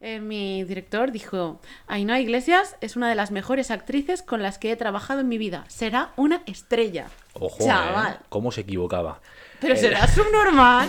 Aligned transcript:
eh, 0.00 0.20
mi 0.20 0.62
director 0.64 1.10
dijo, 1.10 1.60
Ainhoa 1.86 2.20
Iglesias 2.20 2.76
es 2.80 2.96
una 2.96 3.08
de 3.08 3.14
las 3.14 3.30
mejores 3.30 3.70
actrices 3.70 4.22
con 4.22 4.42
las 4.42 4.58
que 4.58 4.70
he 4.72 4.76
trabajado 4.76 5.20
en 5.20 5.28
mi 5.28 5.38
vida. 5.38 5.64
Será 5.68 6.12
una 6.16 6.42
estrella. 6.46 7.06
Ojo, 7.34 7.64
Chaval. 7.64 8.14
¿eh? 8.14 8.24
¿Cómo 8.28 8.52
se 8.52 8.62
equivocaba? 8.62 9.20
Pero 9.60 9.74
Eh, 9.74 9.76
será 9.78 10.06
subnormal. 10.08 10.88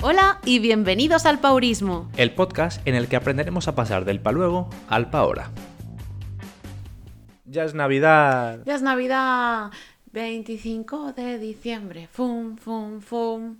Hola 0.00 0.40
y 0.44 0.58
bienvenidos 0.58 1.26
al 1.26 1.38
Paurismo. 1.38 2.10
El 2.16 2.32
podcast 2.34 2.84
en 2.86 2.94
el 2.96 3.08
que 3.08 3.16
aprenderemos 3.16 3.68
a 3.68 3.74
pasar 3.74 4.04
del 4.04 4.20
pa 4.20 4.32
luego 4.32 4.68
al 4.88 5.10
pa 5.10 5.18
ahora. 5.18 5.50
Ya 7.44 7.64
es 7.64 7.74
Navidad. 7.74 8.60
Ya 8.64 8.74
es 8.74 8.82
Navidad 8.82 9.70
25 10.12 11.12
de 11.12 11.38
diciembre. 11.38 12.08
Fum, 12.10 12.56
fum, 12.56 13.00
fum. 13.00 13.58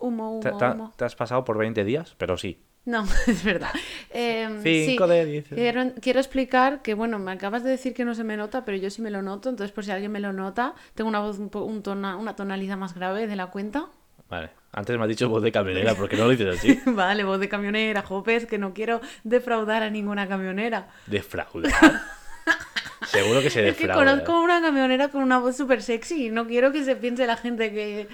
Humo, 0.00 0.32
humo, 0.32 0.40
¿Te, 0.40 0.50
te- 0.52 0.64
humo. 0.70 0.92
te 0.96 1.04
has 1.04 1.14
pasado 1.16 1.44
por 1.44 1.58
20 1.58 1.84
días? 1.84 2.14
Pero 2.18 2.36
sí. 2.36 2.62
No, 2.84 3.04
es 3.26 3.44
verdad. 3.44 3.70
Eh, 4.10 4.48
Cinco 4.62 5.04
sí, 5.06 5.10
de 5.12 5.24
diciembre. 5.26 5.56
Quiero, 5.56 5.92
quiero 6.00 6.20
explicar 6.20 6.80
que, 6.82 6.94
bueno, 6.94 7.18
me 7.18 7.32
acabas 7.32 7.62
de 7.64 7.70
decir 7.70 7.92
que 7.94 8.04
no 8.04 8.14
se 8.14 8.24
me 8.24 8.36
nota, 8.36 8.64
pero 8.64 8.78
yo 8.78 8.88
sí 8.90 9.02
me 9.02 9.10
lo 9.10 9.20
noto. 9.22 9.48
Entonces, 9.50 9.72
por 9.74 9.84
si 9.84 9.90
alguien 9.90 10.10
me 10.12 10.20
lo 10.20 10.32
nota, 10.32 10.74
tengo 10.94 11.08
una 11.10 11.20
voz, 11.20 11.38
un 11.38 11.50
un 11.54 11.82
tona- 11.82 12.16
una 12.16 12.34
tonalidad 12.36 12.76
más 12.78 12.94
grave 12.94 13.26
de 13.26 13.36
la 13.36 13.48
cuenta. 13.48 13.86
Vale. 14.30 14.50
Antes 14.72 14.96
me 14.98 15.02
has 15.04 15.08
dicho 15.08 15.28
voz 15.28 15.42
de 15.42 15.50
camionera, 15.52 15.94
porque 15.94 16.16
no 16.16 16.24
lo 16.24 16.30
dices 16.30 16.58
así? 16.58 16.78
Vale, 16.86 17.24
voz 17.24 17.40
de 17.40 17.48
camionera, 17.48 18.02
jopes, 18.02 18.46
que 18.46 18.58
no 18.58 18.74
quiero 18.74 19.00
defraudar 19.24 19.82
a 19.82 19.90
ninguna 19.90 20.28
camionera. 20.28 20.88
Defraudar. 21.06 21.72
Seguro 23.06 23.40
que 23.40 23.48
se 23.50 23.66
Es 23.68 23.76
que 23.76 23.86
defrauda. 23.86 24.04
conozco 24.12 24.32
a 24.32 24.42
una 24.42 24.60
camionera 24.60 25.08
con 25.08 25.22
una 25.22 25.38
voz 25.38 25.56
súper 25.56 25.82
sexy 25.82 26.26
y 26.26 26.30
no 26.30 26.46
quiero 26.46 26.72
que 26.72 26.84
se 26.84 26.96
piense 26.96 27.26
la 27.26 27.36
gente 27.36 27.72
que 27.72 28.08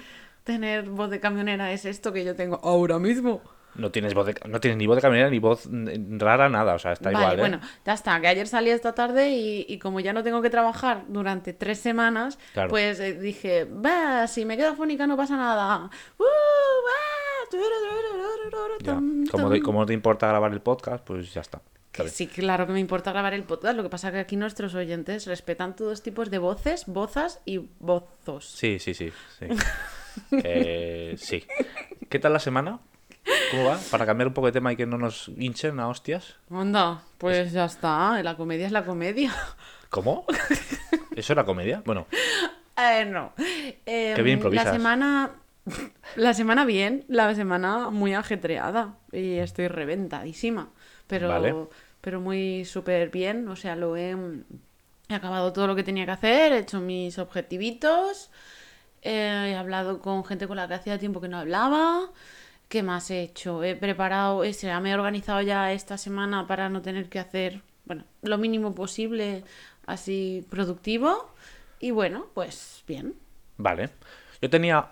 tener 0.45 0.83
voz 0.89 1.09
de 1.09 1.19
camionera 1.19 1.73
es 1.73 1.83
esto 1.83 2.13
que 2.13 2.23
yo 2.23 2.33
tengo 2.35 2.61
ahora 2.63 2.97
mismo. 2.99 3.41
No 3.75 3.91
tienes, 3.91 4.13
voz 4.13 4.27
de- 4.27 4.35
no 4.47 4.61
tienes 4.61 4.77
ni 4.77 4.87
voz 4.87 4.95
de 4.95 5.01
camionera 5.01 5.29
ni 5.29 5.39
voz 5.39 5.67
mm, 5.69 6.17
rara, 6.17 6.47
nada. 6.47 6.75
O 6.75 6.79
sea, 6.79 6.93
está 6.93 7.09
vale, 7.11 7.17
igual, 7.25 7.33
¿eh? 7.37 7.41
bueno, 7.41 7.59
ya 7.85 7.91
está, 7.93 8.21
que 8.21 8.27
ayer 8.29 8.47
salí 8.47 8.69
esta 8.69 8.95
tarde 8.95 9.31
y, 9.31 9.65
y 9.67 9.79
como 9.79 9.99
ya 9.99 10.13
no 10.13 10.23
tengo 10.23 10.41
que 10.41 10.49
trabajar 10.49 11.03
durante 11.09 11.51
tres 11.51 11.79
semanas, 11.79 12.39
Claro. 12.53 12.69
pues 12.69 13.01
eh, 13.01 13.15
dije, 13.15 13.65
va, 13.65 14.27
si 14.27 14.45
me 14.45 14.55
quedo 14.55 14.69
afónica 14.69 15.05
no 15.07 15.17
pasa 15.17 15.35
nada. 15.35 15.89
Uh, 16.17 16.23
Ya. 18.81 18.99
Como, 19.31 19.49
te, 19.49 19.61
como 19.61 19.79
no 19.79 19.85
te 19.85 19.93
importa 19.93 20.27
grabar 20.27 20.51
el 20.53 20.61
podcast, 20.61 21.03
pues 21.05 21.33
ya 21.33 21.41
está. 21.41 21.61
Sí, 22.07 22.27
claro 22.27 22.67
que 22.67 22.73
me 22.73 22.79
importa 22.79 23.11
grabar 23.11 23.33
el 23.33 23.43
podcast, 23.43 23.75
lo 23.77 23.83
que 23.83 23.89
pasa 23.89 24.11
que 24.11 24.19
aquí 24.19 24.35
nuestros 24.35 24.75
oyentes 24.75 25.25
respetan 25.27 25.75
todos 25.75 26.03
tipos 26.03 26.29
de 26.29 26.39
voces, 26.39 26.85
bozas 26.87 27.41
y 27.45 27.69
bozos. 27.79 28.49
Sí, 28.51 28.79
sí, 28.79 28.93
sí. 28.93 29.11
Sí. 29.39 29.45
Eh, 30.31 31.15
sí. 31.17 31.45
¿Qué 32.09 32.19
tal 32.19 32.33
la 32.33 32.39
semana? 32.39 32.79
¿Cómo 33.51 33.65
va? 33.65 33.79
Para 33.91 34.05
cambiar 34.05 34.27
un 34.27 34.33
poco 34.33 34.47
de 34.47 34.53
tema 34.53 34.71
y 34.71 34.75
que 34.75 34.85
no 34.85 34.97
nos 34.97 35.29
hinchen 35.37 35.79
a 35.79 35.87
hostias. 35.87 36.35
Anda, 36.49 37.01
pues 37.17 37.51
ya 37.51 37.65
está, 37.65 38.21
la 38.21 38.35
comedia 38.37 38.65
es 38.67 38.71
la 38.71 38.85
comedia. 38.85 39.33
¿Cómo? 39.89 40.25
¿Eso 41.15 41.33
era 41.33 41.43
comedia? 41.45 41.81
Bueno, 41.85 42.07
Eh, 42.77 43.05
no. 43.05 43.33
Eh, 43.85 44.13
Qué 44.15 44.21
bien 44.21 44.37
improvisas. 44.37 44.65
La 44.65 44.71
semana. 44.73 45.31
La 46.15 46.33
semana 46.35 46.63
bien, 46.65 47.05
la 47.07 47.33
semana 47.33 47.89
muy 47.89 48.13
ajetreada. 48.13 48.95
Y 49.11 49.37
estoy 49.37 49.67
reventadísima. 49.67 50.69
Pero, 51.07 51.29
Vale. 51.29 51.55
pero 52.01 52.19
muy 52.21 52.65
súper 52.65 53.09
bien. 53.09 53.47
O 53.47 53.55
sea, 53.55 53.75
lo 53.75 53.95
he, 53.97 54.15
he 55.09 55.15
acabado 55.15 55.53
todo 55.53 55.65
lo 55.67 55.75
que 55.75 55.83
tenía 55.83 56.05
que 56.05 56.11
hacer, 56.11 56.51
he 56.51 56.59
hecho 56.59 56.79
mis 56.81 57.17
objetivitos. 57.17 58.29
Eh, 59.05 59.51
he 59.51 59.55
hablado 59.55 59.99
con 60.01 60.25
gente 60.25 60.47
con 60.47 60.57
la 60.57 60.67
que 60.67 60.75
hacía 60.75 60.99
tiempo 60.99 61.21
que 61.21 61.29
no 61.29 61.37
hablaba. 61.39 62.11
¿Qué 62.69 62.83
más 62.83 63.11
he 63.11 63.21
hecho? 63.23 63.63
He 63.63 63.75
preparado, 63.75 64.43
ese, 64.43 64.77
me 64.81 64.91
he 64.91 64.95
organizado 64.95 65.41
ya 65.41 65.71
esta 65.73 65.97
semana 65.97 66.47
para 66.47 66.69
no 66.69 66.81
tener 66.81 67.09
que 67.09 67.19
hacer, 67.19 67.61
bueno, 67.85 68.05
lo 68.23 68.37
mínimo 68.39 68.75
posible 68.75 69.43
así 69.87 70.45
productivo. 70.49 71.31
Y 71.79 71.91
bueno, 71.91 72.27
pues 72.33 72.83
bien. 72.87 73.15
vale. 73.57 73.89
Yo 74.41 74.49
tenía. 74.49 74.89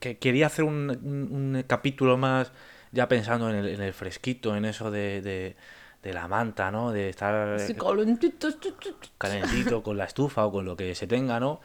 que 0.00 0.18
Quería 0.18 0.46
hacer 0.46 0.64
un, 0.64 0.90
un- 1.02 1.54
un 1.56 1.62
capítulo 1.66 2.16
más 2.16 2.52
ya 2.92 3.08
pensando 3.08 3.50
en 3.50 3.56
el, 3.56 3.68
en 3.68 3.82
el 3.82 3.92
fresquito, 3.92 4.56
en 4.56 4.64
eso 4.64 4.90
de, 4.90 5.20
de, 5.22 5.56
de 6.02 6.12
la 6.14 6.28
manta, 6.28 6.70
¿no? 6.70 6.92
De 6.92 7.08
estar 7.10 7.58
tu, 8.60 8.72
tu. 8.72 8.94
calentito 9.18 9.82
con 9.82 9.96
la 9.96 10.04
estufa 10.04 10.46
o 10.46 10.52
con 10.52 10.64
lo 10.64 10.76
que 10.76 10.94
se 10.94 11.06
tenga, 11.06 11.40
¿no? 11.40 11.60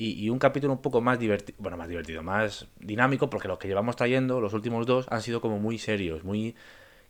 Y, 0.00 0.12
y 0.24 0.30
un 0.30 0.38
capítulo 0.38 0.72
un 0.72 0.80
poco 0.80 1.00
más 1.00 1.18
divertido, 1.18 1.58
bueno, 1.60 1.76
más 1.76 1.88
divertido, 1.88 2.22
más 2.22 2.66
dinámico, 2.78 3.28
porque 3.28 3.48
los 3.48 3.58
que 3.58 3.66
llevamos 3.68 3.96
trayendo, 3.96 4.40
los 4.40 4.54
últimos 4.54 4.86
dos, 4.86 5.06
han 5.10 5.20
sido 5.22 5.40
como 5.40 5.58
muy 5.58 5.76
serios, 5.76 6.22
muy... 6.24 6.54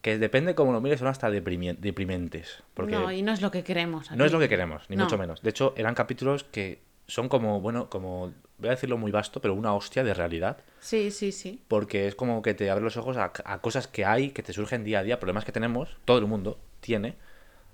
que 0.00 0.19
depende 0.19 0.54
cómo 0.54 0.72
lo 0.72 0.81
mires, 0.81 0.98
son 0.98 1.09
hasta 1.09 1.31
deprimentes. 1.31 2.62
Porque 2.75 2.94
No, 2.97 3.12
y 3.12 3.21
no 3.22 3.32
es 3.32 3.43
lo 3.43 3.50
que 3.50 3.62
queremos. 3.62 4.10
no 4.10 4.25
es 4.25 4.32
lo 4.32 4.38
que 4.38 4.48
queremos, 4.48 4.88
ni 4.88 4.97
No. 4.97 5.04
mucho 5.04 5.19
menos. 5.19 5.43
De 5.43 5.50
hecho, 5.50 5.75
eran 5.77 5.94
capítulos 5.94 6.44
que 6.44 6.81
son 7.06 7.28
como, 7.28 7.60
bueno, 7.60 7.91
como, 7.91 8.32
voy 8.59 8.69
a 8.69 8.71
decirlo 8.71 8.97
muy 8.97 9.10
vasto, 9.10 9.41
pero 9.41 9.54
una 9.54 9.75
hostia 9.75 10.03
de 10.03 10.15
realidad. 10.15 10.59
Sí, 10.81 11.10
sí, 11.10 11.31
sí. 11.32 11.62
Porque 11.69 12.06
es 12.06 12.15
como 12.15 12.41
que 12.43 12.54
te 12.54 12.71
abre 12.71 12.84
los 12.84 12.97
ojos 12.97 13.16
a, 13.19 13.32
a 13.44 13.59
cosas 13.60 13.87
que 13.87 14.04
hay, 14.06 14.31
que 14.31 14.43
te 14.43 14.53
surgen 14.54 14.84
día 14.84 15.00
a 15.00 15.03
día, 15.03 15.19
problemas 15.21 15.44
que 15.44 15.53
tenemos, 15.53 15.97
todo 16.06 16.19
el 16.19 16.27
mundo 16.27 16.59
tiene, 16.81 17.16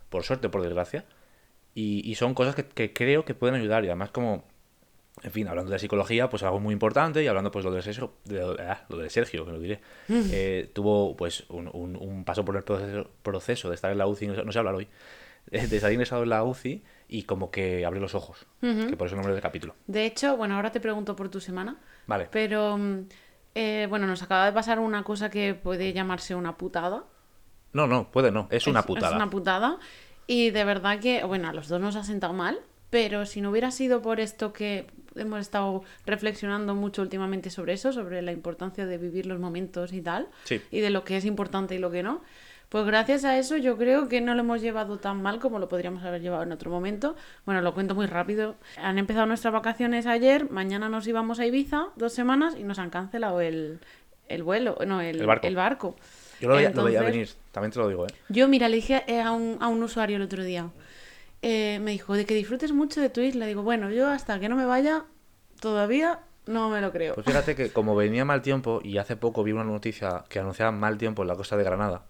por 0.09 0.25
suerte 0.25 0.49
o 0.49 0.51
por 0.51 0.63
desgracia, 0.63 1.05
y, 1.75 2.09
y 2.09 2.15
son 2.17 2.35
cosas 2.35 2.55
que, 2.57 2.65
que 2.67 2.93
creo 2.93 3.25
que 3.25 3.35
pueden 3.35 3.55
ayudar. 3.57 3.85
Y 3.85 3.89
además 3.89 4.11
como, 4.11 4.45
en 5.23 5.31
fin, 5.31 5.49
hablando 5.49 5.71
de 5.73 5.79
psicología, 5.79 6.29
pues 6.29 6.43
algo 6.43 6.61
muy 6.61 6.73
importante, 6.73 7.23
y 7.23 7.27
hablando 7.27 7.51
pues 7.51 7.65
lo 7.65 7.71
de 7.71 7.83
Sergio, 7.83 8.13
de, 8.25 8.43
ah, 8.61 8.85
lo 8.89 8.99
de 8.99 9.09
Sergio, 9.11 9.45
que 9.47 9.53
lo 9.53 9.59
diré, 9.61 9.81
eh, 10.09 10.71
tuvo 10.75 11.17
pues 11.17 11.45
un, 11.49 11.71
un- 11.73 11.97
un 11.97 12.25
paso 12.25 12.45
por 12.45 12.57
el 12.57 12.65
proceso, 12.65 13.09
proceso 13.23 13.69
de 13.69 13.75
estar 13.77 13.91
en 13.93 13.99
la 13.99 14.07
UCI, 14.07 14.27
no 14.29 14.35
sé- 14.35 14.45
no 14.45 14.53
sé 14.53 14.59
hablar 14.59 14.75
hoy, 14.75 14.89
de 15.47 15.67
de 15.69 15.77
estar 15.77 15.93
ingresado 15.93 16.23
en 16.25 16.31
la 16.31 16.43
UCI 16.43 16.83
y 17.09 17.23
como 17.25 17.51
que 17.51 17.85
abre 17.87 18.01
los 18.01 18.15
ojos, 18.15 18.47
que 18.61 18.97
por 18.97 19.07
eso 19.07 19.15
el 19.15 19.19
nombre 19.19 19.33
del 19.35 19.43
capítulo. 19.43 19.75
De 19.87 20.05
hecho, 20.07 20.37
bueno, 20.37 20.57
ahora 20.57 20.73
te 20.73 20.81
pregunto 20.81 21.15
por 21.15 21.29
tu 21.29 21.41
semana. 21.41 21.77
Vale. 22.07 22.29
Pero, 22.31 22.77
mm, 22.77 22.99
eh, 23.55 23.87
bueno, 23.89 24.07
nos 24.07 24.23
acaba 24.23 24.47
de 24.47 24.53
pasar 24.53 24.79
una 24.81 25.05
cosa 25.05 25.31
que 25.31 25.55
puede 25.55 25.93
llamarse 25.93 26.35
una 26.35 26.57
putada. 26.57 27.05
No, 27.73 27.87
no, 27.87 28.11
puede 28.11 28.31
no, 28.33 28.49
es 28.51 28.67
una 28.67 28.81
Es- 28.81 28.87
putada. 28.87 29.11
Es 29.11 29.17
una 29.17 29.31
putada. 29.31 29.79
Y 30.27 30.51
de 30.51 30.65
verdad 30.65 30.99
que, 30.99 31.23
bueno, 31.25 31.49
a 31.49 31.53
los 31.53 31.69
dos 31.69 31.81
nos 31.81 31.95
ha 31.97 32.05
sentado 32.05 32.33
mal, 32.33 32.59
pero 32.91 33.27
si 33.27 33.41
no 33.43 33.51
hubiera 33.51 33.71
sido 33.71 34.01
por 34.01 34.21
esto 34.21 34.53
que 34.53 34.87
hemos 35.17 35.41
estado 35.41 35.83
reflexionando 36.07 36.75
mucho 36.75 37.03
últimamente 37.03 37.51
sobre 37.51 37.73
eso, 37.75 37.93
sobre 37.93 38.23
la 38.23 38.33
importancia 38.33 38.87
de 38.87 38.99
vivir 38.99 39.27
los 39.27 39.39
momentos 39.39 39.93
y 39.93 40.01
tal, 40.01 40.29
Sí. 40.45 40.61
y 40.71 40.81
de 40.81 40.91
lo 40.91 41.05
que 41.05 41.17
es 41.17 41.25
importante 41.25 41.75
y 41.75 41.79
lo 41.79 41.91
que 41.91 42.03
no, 42.03 42.23
pues 42.69 42.87
gracias 42.87 43.25
a 43.25 43.39
eso 43.39 43.57
yo 43.57 43.77
creo 43.77 44.09
que 44.09 44.21
no 44.21 44.35
lo 44.35 44.41
hemos 44.41 44.61
llevado 44.61 44.99
tan 44.99 45.23
mal 45.23 45.39
como 45.39 45.59
lo 45.59 45.69
podríamos 45.69 46.03
haber 46.03 46.23
llevado 46.23 46.43
en 46.43 46.51
otro 46.53 46.71
momento. 46.71 47.15
Bueno, 47.47 47.61
lo 47.61 47.73
cuento 47.75 47.95
muy 47.95 48.07
rápido. 48.07 48.57
Han 48.79 48.99
empezado 48.99 49.27
nuestras 49.27 49.53
vacaciones 49.53 50.07
ayer, 50.07 50.51
mañana 50.51 50.89
nos 50.89 51.07
íbamos 51.07 51.39
a 51.39 51.47
Ibiza 51.47 51.89
dos 51.97 52.13
semanas 52.13 52.57
y 52.59 52.65
nos 52.65 52.79
han 52.81 52.91
cancelado 52.91 53.41
el, 53.41 53.79
el 54.29 54.43
vuelo, 54.43 54.77
no, 54.87 55.01
el, 55.01 55.21
El 55.21 55.27
barco. 55.27 55.47
el 55.47 55.55
barco. 55.57 55.97
Yo 56.41 56.49
lo 56.49 56.57
veía, 56.57 56.71
lo 56.71 56.83
veía 56.85 56.99
Entonces- 56.99 57.13
venir, 57.13 57.29
también 57.53 57.71
te 57.71 57.79
lo 57.79 57.89
digo, 57.89 58.07
¿eh? 58.07 58.11
yo, 58.29 58.49
mira, 58.49 58.69
le 58.69 58.77
dije 58.77 59.05
eh, 59.07 59.21
a 59.21 59.31
un, 59.31 59.57
a 59.61 59.69
un 59.69 59.81
usuario 59.83 60.17
el 60.17 60.23
otro 60.23 60.43
día, 60.43 60.69
eh, 61.47 61.79
me 61.79 61.91
dijo, 61.91 62.15
de 62.15 62.25
que 62.25 62.35
disfrutes 62.35 62.73
mucho 62.73 63.03
de 63.03 63.11
tu 63.11 63.21
isla. 63.21 63.45
Digo, 63.45 63.63
bueno, 63.63 63.91
yo 63.91 64.09
hasta 64.09 64.41
que 64.41 64.49
no 64.49 64.57
me 64.57 64.65
vaya, 64.65 65.05
todavía 65.61 66.21
no 66.47 66.71
me 66.71 66.81
lo 66.81 66.91
creo. 66.91 67.15
Pues 67.15 67.27
fíjate 67.27 67.55
que 67.55 67.69
como 67.73 67.95
venía 67.95 68.25
mal 68.25 68.41
tiempo 68.41 68.81
y 68.83 68.97
hace 68.97 69.15
poco 69.15 69.45
vi 69.45 69.53
una 69.53 69.63
noticia 69.63 70.25
que 70.31 70.39
anunciaba 70.39 70.73
mal 70.73 70.97
tiempo 70.97 71.21
en 71.21 71.29
la 71.29 71.37
costa 71.37 71.59
de 71.59 71.65
Granada, 71.65 72.07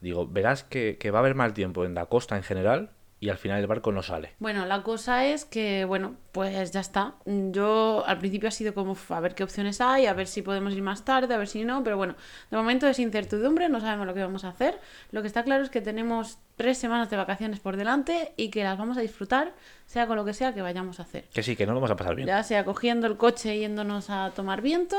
digo, 0.00 0.26
verás 0.26 0.64
que, 0.64 0.98
que 0.98 1.12
va 1.12 1.20
a 1.20 1.20
haber 1.20 1.36
mal 1.36 1.54
tiempo 1.54 1.84
en 1.84 1.94
la 1.94 2.06
costa 2.06 2.36
en 2.36 2.42
general 2.42 2.90
y 3.22 3.28
al 3.28 3.38
final 3.38 3.60
el 3.60 3.68
barco 3.68 3.92
no 3.92 4.02
sale. 4.02 4.32
Bueno, 4.40 4.66
la 4.66 4.82
cosa 4.82 5.24
es 5.24 5.44
que, 5.44 5.84
bueno, 5.84 6.16
pues 6.32 6.72
ya 6.72 6.80
está. 6.80 7.14
Yo 7.24 8.02
al 8.04 8.18
principio 8.18 8.48
ha 8.48 8.50
sido 8.50 8.74
como 8.74 8.92
"Uf, 8.92 9.12
a 9.12 9.20
ver 9.20 9.36
qué 9.36 9.44
opciones 9.44 9.80
hay, 9.80 10.06
a 10.06 10.12
ver 10.12 10.26
si 10.26 10.42
podemos 10.42 10.74
ir 10.74 10.82
más 10.82 11.04
tarde, 11.04 11.32
a 11.32 11.38
ver 11.38 11.46
si 11.46 11.62
no, 11.64 11.84
pero 11.84 11.96
bueno, 11.96 12.16
de 12.50 12.56
momento 12.56 12.88
es 12.88 12.98
incertidumbre, 12.98 13.68
no 13.68 13.80
sabemos 13.80 14.08
lo 14.08 14.14
que 14.14 14.22
vamos 14.22 14.42
a 14.44 14.48
hacer. 14.48 14.76
Lo 15.12 15.20
que 15.22 15.28
está 15.28 15.44
claro 15.44 15.62
es 15.62 15.70
que 15.70 15.80
tenemos 15.80 16.38
tres 16.56 16.78
semanas 16.78 17.10
de 17.10 17.16
vacaciones 17.16 17.60
por 17.60 17.76
delante 17.76 18.32
y 18.36 18.48
que 18.48 18.64
las 18.64 18.76
vamos 18.76 18.98
a 18.98 19.00
disfrutar, 19.02 19.52
sea 19.86 20.08
con 20.08 20.16
lo 20.16 20.24
que 20.24 20.34
sea 20.34 20.52
que 20.52 20.60
vayamos 20.62 20.98
a 20.98 21.04
hacer. 21.04 21.26
Que 21.32 21.44
sí, 21.44 21.54
que 21.54 21.64
no 21.64 21.74
lo 21.74 21.78
vamos 21.78 21.92
a 21.92 21.96
pasar 21.96 22.16
bien. 22.16 22.26
Ya 22.26 22.42
sea 22.42 22.64
cogiendo 22.64 23.06
el 23.06 23.16
coche 23.16 23.54
y 23.54 23.60
yéndonos 23.60 24.10
a 24.10 24.32
tomar 24.34 24.62
viento 24.62 24.96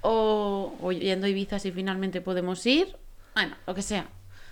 o, 0.00 0.74
o 0.80 0.92
yendo 0.92 1.26
a 1.26 1.28
Ibiza 1.28 1.58
si 1.58 1.72
finalmente 1.72 2.22
podemos 2.22 2.64
ir. 2.64 2.96
Bueno, 3.34 3.54
lo 3.66 3.74
que 3.74 3.82
sea. 3.82 4.06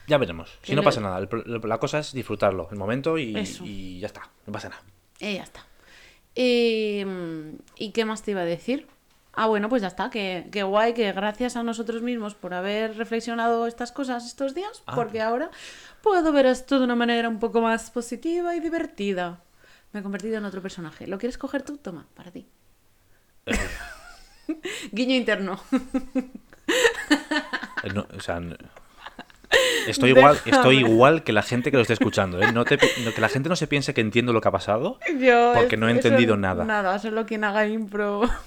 Ya 0.08 0.18
veremos. 0.18 0.58
Si 0.62 0.74
no 0.74 0.82
pasa 0.82 1.00
nada, 1.00 1.18
el 1.18 1.28
la 1.62 1.78
cosa 1.78 1.98
es 1.98 2.12
disfrutarlo, 2.12 2.68
el 2.72 2.78
momento 2.78 3.18
y, 3.18 3.32
ya 4.00 4.06
está, 4.06 4.28
no 4.46 4.52
pasa 4.52 4.70
nada. 4.70 4.82
Y 5.20 5.34
ya 5.34 5.42
está. 5.42 5.64
Y, 6.34 7.04
mm, 7.04 7.58
¿y 7.76 7.92
qué 7.92 8.04
más 8.04 8.22
te 8.22 8.30
iba 8.30 8.40
a 8.40 8.44
decir? 8.44 8.86
Ah, 9.34 9.46
bueno, 9.46 9.68
pues 9.68 9.82
ya 9.82 9.88
está. 9.88 10.10
Que, 10.10 10.48
que 10.50 10.62
guay, 10.62 10.94
que 10.94 11.12
gracias 11.12 11.56
a 11.56 11.62
nosotros 11.62 12.02
mismos 12.02 12.34
por 12.34 12.54
haber 12.54 12.96
reflexionado 12.96 13.66
estas 13.66 13.92
cosas 13.92 14.26
estos 14.26 14.54
días, 14.54 14.82
Ah. 14.86 14.94
porque 14.94 15.20
ahora 15.20 15.50
puedo 16.02 16.32
ver 16.32 16.46
esto 16.46 16.78
de 16.78 16.84
una 16.84 16.96
manera 16.96 17.28
un 17.28 17.38
poco 17.38 17.60
más 17.60 17.90
positiva 17.90 18.56
y 18.56 18.60
divertida. 18.60 19.42
Me 19.92 20.00
he 20.00 20.02
convertido 20.02 20.38
en 20.38 20.44
otro 20.44 20.60
personaje. 20.62 21.06
¿Lo 21.06 21.18
quieres 21.18 21.38
coger 21.38 21.62
tú? 21.62 21.76
Toma, 21.78 22.06
para 22.14 22.30
ti. 22.30 22.46
Guiño 24.92 25.14
interno. 25.14 25.60
Eh, 27.82 27.90
no, 27.94 28.06
o 28.16 28.20
sea, 28.20 28.40
estoy 29.90 30.10
igual, 30.10 30.34
Déjame. 30.44 30.56
estoy 30.56 30.78
igual 30.78 31.22
que 31.24 31.32
la 31.32 31.42
gente 31.42 31.70
que 31.70 31.76
lo 31.76 31.82
esté 31.82 31.94
escuchando, 31.94 32.40
¿eh? 32.42 32.52
No 32.52 32.64
te 32.64 32.76
no- 33.04 33.12
que 33.14 33.20
la 33.20 33.28
gente 33.28 33.48
no 33.48 33.56
se 33.56 33.66
piense 33.66 33.94
que 33.94 34.00
entiendo 34.00 34.32
lo 34.32 34.40
que 34.40 34.48
ha 34.48 34.52
pasado. 34.52 34.98
Yo 35.18 35.52
Porque 35.54 35.76
no 35.76 35.88
he 35.88 35.92
eso 35.92 35.98
entendido 36.08 36.36
nada. 36.36 36.64
Nada, 36.64 36.98
solo 36.98 37.26
quien 37.26 37.44
haga 37.44 37.66
impro. 37.66 38.22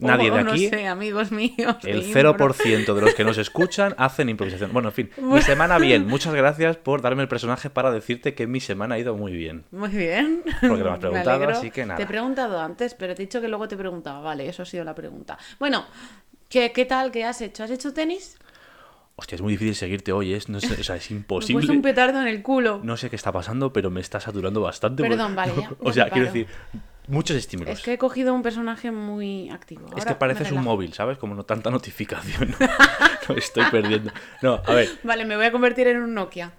Nadie 0.00 0.30
O 0.30 0.34
de 0.36 0.44
no 0.44 0.52
aquí, 0.52 0.68
sé, 0.70 0.86
amigos 0.86 1.30
míos. 1.30 1.76
El 1.84 2.02
impro. 2.04 2.34
0% 2.34 2.94
de 2.94 3.00
los 3.02 3.12
que 3.14 3.22
nos 3.22 3.36
escuchan 3.36 3.94
hacen 3.98 4.30
improvisación. 4.30 4.72
Bueno, 4.72 4.88
en 4.88 4.94
fin, 4.94 5.10
mi 5.18 5.42
semana 5.42 5.76
bien. 5.78 6.06
Muchas 6.08 6.32
gracias 6.32 6.78
por 6.78 7.02
darme 7.02 7.20
el 7.20 7.28
personaje 7.28 7.68
para 7.68 7.90
decirte 7.90 8.32
que 8.32 8.46
mi 8.46 8.60
semana 8.60 8.94
ha 8.94 8.98
ido 8.98 9.14
muy 9.14 9.32
bien. 9.32 9.64
Muy 9.72 9.90
bien. 9.90 10.42
Porque 10.66 10.82
lo 10.82 10.92
has 10.92 10.98
preguntado, 11.00 11.46
así 11.50 11.70
que 11.70 11.84
nada. 11.84 11.98
Te 11.98 12.04
he 12.04 12.06
preguntado 12.06 12.58
antes, 12.58 12.94
pero 12.94 13.14
te 13.14 13.22
he 13.22 13.26
dicho 13.26 13.42
que 13.42 13.48
luego 13.48 13.68
te 13.68 13.76
preguntaba. 13.76 14.20
Vale, 14.22 14.48
eso 14.48 14.62
ha 14.62 14.64
sido 14.66 14.84
la 14.84 14.94
pregunta. 14.94 15.36
Bueno, 15.58 15.84
¿qué, 16.48 16.72
qué 16.72 16.86
tal? 16.86 17.10
¿Qué 17.10 17.26
has 17.26 17.42
hecho? 17.42 17.64
¿Has 17.64 17.70
hecho 17.70 17.92
tenis? 17.92 18.38
Hostia, 19.20 19.36
es 19.36 19.42
muy 19.42 19.52
difícil 19.52 19.74
seguirte 19.74 20.12
hoy, 20.12 20.32
es, 20.32 20.48
no 20.48 20.60
sé, 20.60 20.80
o 20.80 20.82
sea, 20.82 20.96
es 20.96 21.10
Me 21.10 21.18
imposible. 21.18 21.58
puesto 21.60 21.72
un 21.74 21.82
petardo 21.82 22.20
en 22.22 22.26
el 22.26 22.40
culo. 22.42 22.80
No 22.82 22.96
sé 22.96 23.10
qué 23.10 23.16
está 23.16 23.30
pasando, 23.32 23.70
pero 23.72 23.90
me 23.90 24.00
está 24.00 24.18
saturando 24.18 24.62
bastante. 24.62 25.02
Perdón, 25.02 25.34
porque- 25.34 25.50
vale, 25.50 25.62
ya, 25.62 25.70
o 25.80 25.92
sea, 25.92 26.04
me 26.06 26.10
quiero 26.10 26.26
decir, 26.28 26.46
muchos 27.06 27.36
estímulos. 27.36 27.74
Es 27.74 27.84
que 27.84 27.92
he 27.92 27.98
cogido 27.98 28.32
un 28.32 28.42
personaje 28.42 28.90
muy 28.90 29.50
activo. 29.50 29.86
Es 29.94 30.04
que 30.04 30.10
me 30.12 30.16
pareces 30.16 30.50
un 30.52 30.62
móvil, 30.64 30.94
¿sabes? 30.94 31.18
Como 31.18 31.34
no 31.34 31.44
tanta 31.44 31.70
notificación. 31.70 32.54
No, 33.28 33.36
estoy 33.36 33.64
perdiendo. 33.70 34.10
No, 34.42 34.60
a 34.66 34.74
ver, 34.74 34.88
Vale, 35.04 35.24
me 35.24 35.36
voy 35.36 35.44
a 35.44 35.52
convertir 35.52 35.86
en 35.86 35.98
un 36.02 36.14
Nokia. 36.14 36.50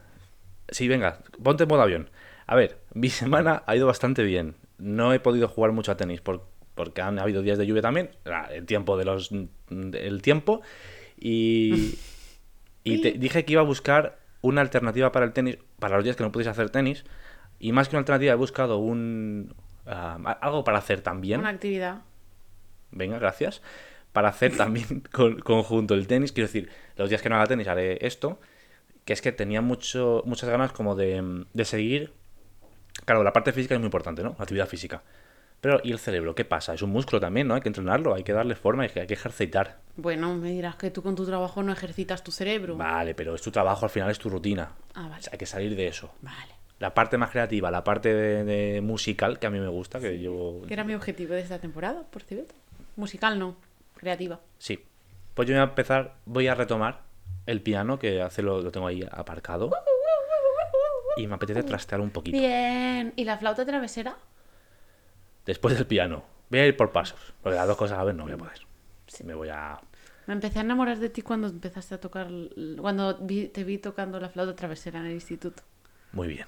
sí, 0.69 0.87
venga, 0.87 1.19
ponte 1.43 1.63
en 1.63 1.67
modo 1.69 1.81
avión. 1.81 2.09
A 2.47 2.55
ver, 2.55 2.79
mi 2.93 3.09
semana 3.09 3.63
ha 3.65 3.75
ido 3.75 3.87
bastante 3.87 4.23
bien. 4.23 4.55
No 4.77 5.13
he 5.13 5.19
podido 5.19 5.49
jugar 5.49 5.73
mucho 5.73 5.91
a 5.91 5.97
tenis 5.97 6.21
por- 6.21 6.45
porque 6.75 7.01
han 7.01 7.19
habido 7.19 7.41
días 7.41 7.57
de 7.57 7.65
lluvia 7.65 7.81
también. 7.81 8.11
Ah, 8.25 8.47
El 8.53 8.65
tiempo 8.67 8.95
de 8.97 9.03
los. 9.05 9.31
El 9.69 10.21
tiempo. 10.21 10.61
Y. 11.19 11.95
Y 12.83 13.01
te 13.01 13.11
dije 13.11 13.45
que 13.45 13.53
iba 13.53 13.61
a 13.61 13.65
buscar 13.65 14.19
una 14.41 14.61
alternativa 14.61 15.11
para 15.11 15.25
el 15.25 15.33
tenis, 15.33 15.57
para 15.79 15.95
los 15.95 16.03
días 16.03 16.15
que 16.15 16.23
no 16.23 16.31
pudiese 16.31 16.49
hacer 16.49 16.69
tenis. 16.69 17.05
Y 17.59 17.71
más 17.73 17.87
que 17.87 17.95
una 17.95 17.99
alternativa, 17.99 18.33
he 18.33 18.35
buscado 18.35 18.77
un. 18.77 19.53
ah, 19.85 20.17
algo 20.41 20.63
para 20.63 20.79
hacer 20.79 21.01
también. 21.01 21.39
Una 21.39 21.49
actividad. 21.49 22.01
Venga, 22.91 23.19
gracias. 23.19 23.61
Para 24.13 24.29
hacer 24.29 24.57
también 24.57 25.03
con, 25.11 25.39
conjunto 25.39 25.93
el 25.93 26.07
tenis. 26.07 26.31
Quiero 26.31 26.47
decir, 26.47 26.69
los 26.95 27.09
días 27.09 27.21
que 27.21 27.29
no 27.29 27.35
haga 27.35 27.47
tenis 27.47 27.67
haré 27.67 28.05
esto. 28.05 28.39
Que 29.05 29.13
es 29.13 29.21
que 29.21 29.31
tenía 29.31 29.61
mucho, 29.61 30.23
muchas 30.25 30.49
ganas 30.49 30.71
como 30.71 30.95
de, 30.95 31.45
de 31.53 31.65
seguir. 31.65 32.13
Claro, 33.05 33.23
la 33.23 33.33
parte 33.33 33.51
física 33.51 33.75
es 33.75 33.79
muy 33.79 33.87
importante, 33.87 34.23
¿no? 34.23 34.35
La 34.37 34.43
actividad 34.43 34.67
física. 34.67 35.03
Pero, 35.61 35.79
¿y 35.83 35.91
el 35.91 35.99
cerebro? 35.99 36.33
¿Qué 36.33 36.43
pasa? 36.43 36.73
Es 36.73 36.81
un 36.81 36.89
músculo 36.89 37.19
también, 37.19 37.47
¿no? 37.47 37.53
Hay 37.53 37.61
que 37.61 37.69
entrenarlo, 37.69 38.15
hay 38.15 38.23
que 38.23 38.33
darle 38.33 38.55
forma, 38.55 38.83
hay 38.83 38.89
que, 38.89 39.01
hay 39.01 39.07
que 39.07 39.13
ejercitar. 39.13 39.77
Bueno, 39.95 40.33
me 40.35 40.49
dirás 40.51 40.75
que 40.75 40.89
tú 40.89 41.03
con 41.03 41.15
tu 41.15 41.23
trabajo 41.25 41.61
no 41.61 41.71
ejercitas 41.71 42.23
tu 42.23 42.31
cerebro. 42.31 42.75
Vale, 42.77 43.13
pero 43.13 43.35
es 43.35 43.41
tu 43.43 43.51
trabajo, 43.51 43.85
al 43.85 43.91
final 43.91 44.09
es 44.09 44.17
tu 44.17 44.29
rutina. 44.29 44.71
Ah, 44.95 45.05
O 45.05 45.09
vale. 45.09 45.21
sea, 45.21 45.33
hay 45.33 45.37
que 45.37 45.45
salir 45.45 45.75
de 45.75 45.87
eso. 45.87 46.11
Vale. 46.21 46.51
La 46.79 46.95
parte 46.95 47.15
más 47.19 47.29
creativa, 47.29 47.69
la 47.69 47.83
parte 47.83 48.11
de, 48.11 48.43
de 48.43 48.81
musical, 48.81 49.37
que 49.37 49.45
a 49.45 49.49
mí 49.51 49.59
me 49.59 49.67
gusta, 49.67 49.99
que 49.99 50.17
llevo... 50.17 50.63
Que 50.67 50.73
era 50.73 50.83
mi 50.83 50.95
objetivo 50.95 51.35
de 51.35 51.41
esta 51.41 51.59
temporada, 51.59 52.01
por 52.09 52.23
cierto. 52.23 52.55
Musical 52.95 53.37
no, 53.37 53.55
creativa. 53.95 54.39
Sí. 54.57 54.83
Pues 55.35 55.47
yo 55.47 55.53
voy 55.53 55.61
a 55.61 55.65
empezar, 55.65 56.15
voy 56.25 56.47
a 56.47 56.55
retomar 56.55 57.01
el 57.45 57.61
piano, 57.61 57.99
que 57.99 58.23
hace 58.23 58.41
lo, 58.41 58.61
lo 58.61 58.71
tengo 58.71 58.87
ahí 58.87 59.05
aparcado. 59.11 59.69
Y 61.17 61.27
me 61.27 61.35
apetece 61.35 61.61
trastear 61.63 62.01
un 62.01 62.09
poquito. 62.09 62.35
Bien. 62.37 63.13
¿Y 63.15 63.25
la 63.25 63.37
flauta 63.37 63.63
travesera? 63.65 64.15
Después 65.45 65.75
del 65.75 65.87
piano. 65.87 66.23
Voy 66.49 66.59
a 66.59 66.67
ir 66.67 66.75
por 66.77 66.91
pasos. 66.91 67.19
Porque 67.41 67.55
las 67.57 67.67
dos 67.67 67.77
cosas 67.77 67.97
a 67.99 68.03
vez 68.03 68.15
no 68.15 68.23
voy 68.23 68.33
a 68.33 68.37
poder. 68.37 68.59
Me 69.23 69.33
voy 69.33 69.49
a... 69.49 69.79
Me 70.27 70.33
empecé 70.35 70.59
a 70.59 70.61
enamorar 70.61 70.99
de 70.99 71.09
ti 71.09 71.21
cuando 71.21 71.47
empezaste 71.47 71.95
a 71.95 71.99
tocar, 71.99 72.29
cuando 72.79 73.17
vi- 73.19 73.47
te 73.47 73.63
vi 73.63 73.77
tocando 73.79 74.19
la 74.19 74.29
flauta 74.29 74.55
travesera 74.55 74.99
en 74.99 75.07
el 75.07 75.13
instituto. 75.13 75.63
Muy 76.11 76.27
bien. 76.27 76.45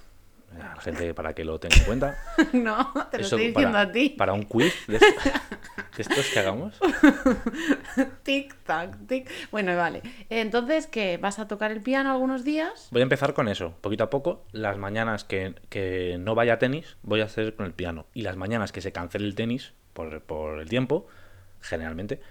La 0.58 0.76
gente 0.82 1.14
para 1.14 1.34
que 1.34 1.44
lo 1.46 1.60
tenga 1.60 1.76
en 1.78 1.84
cuenta. 1.84 2.18
no, 2.54 2.92
te 3.12 3.18
lo 3.18 3.26
Eso 3.26 3.36
estoy 3.36 3.48
diciendo 3.48 3.72
para, 3.74 3.82
a 3.82 3.92
ti. 3.92 4.10
Para 4.18 4.34
un 4.34 4.44
quiz 4.44 4.74
de, 4.88 4.96
esto- 4.98 5.30
de 5.96 6.02
estos 6.02 6.28
que 6.30 6.40
hagamos. 6.40 6.80
Tic, 8.24 8.56
tac, 8.66 8.98
tic. 9.08 9.30
Bueno, 9.52 9.76
vale. 9.76 10.02
Entonces, 10.30 10.88
¿qué? 10.88 11.18
¿Vas 11.18 11.40
a 11.40 11.48
tocar 11.48 11.72
el 11.72 11.82
piano 11.82 12.12
algunos 12.12 12.44
días? 12.44 12.88
Voy 12.92 13.02
a 13.02 13.04
empezar 13.04 13.34
con 13.34 13.48
eso, 13.48 13.74
poquito 13.82 14.04
a 14.04 14.10
poco. 14.10 14.46
Las 14.52 14.78
mañanas 14.78 15.24
que, 15.24 15.56
que 15.70 16.18
no 16.20 16.36
vaya 16.36 16.54
a 16.54 16.60
tenis, 16.60 16.98
voy 17.04 17.22
a 17.22 17.26
hacer 17.26 17.56
con 17.56 17.66
el 17.66 17.74
piano. 17.74 18.06
Y 18.14 18.22
las 18.22 18.36
mañanas 18.38 18.72
que 18.72 18.82
se 18.82 18.92
cancele 18.92 19.26
el 19.26 19.36
tenis 19.36 19.74
por, 19.94 20.22
por 20.22 20.60
el 20.60 20.70
tiempo, 20.70 21.08
generalmente, 21.62 22.22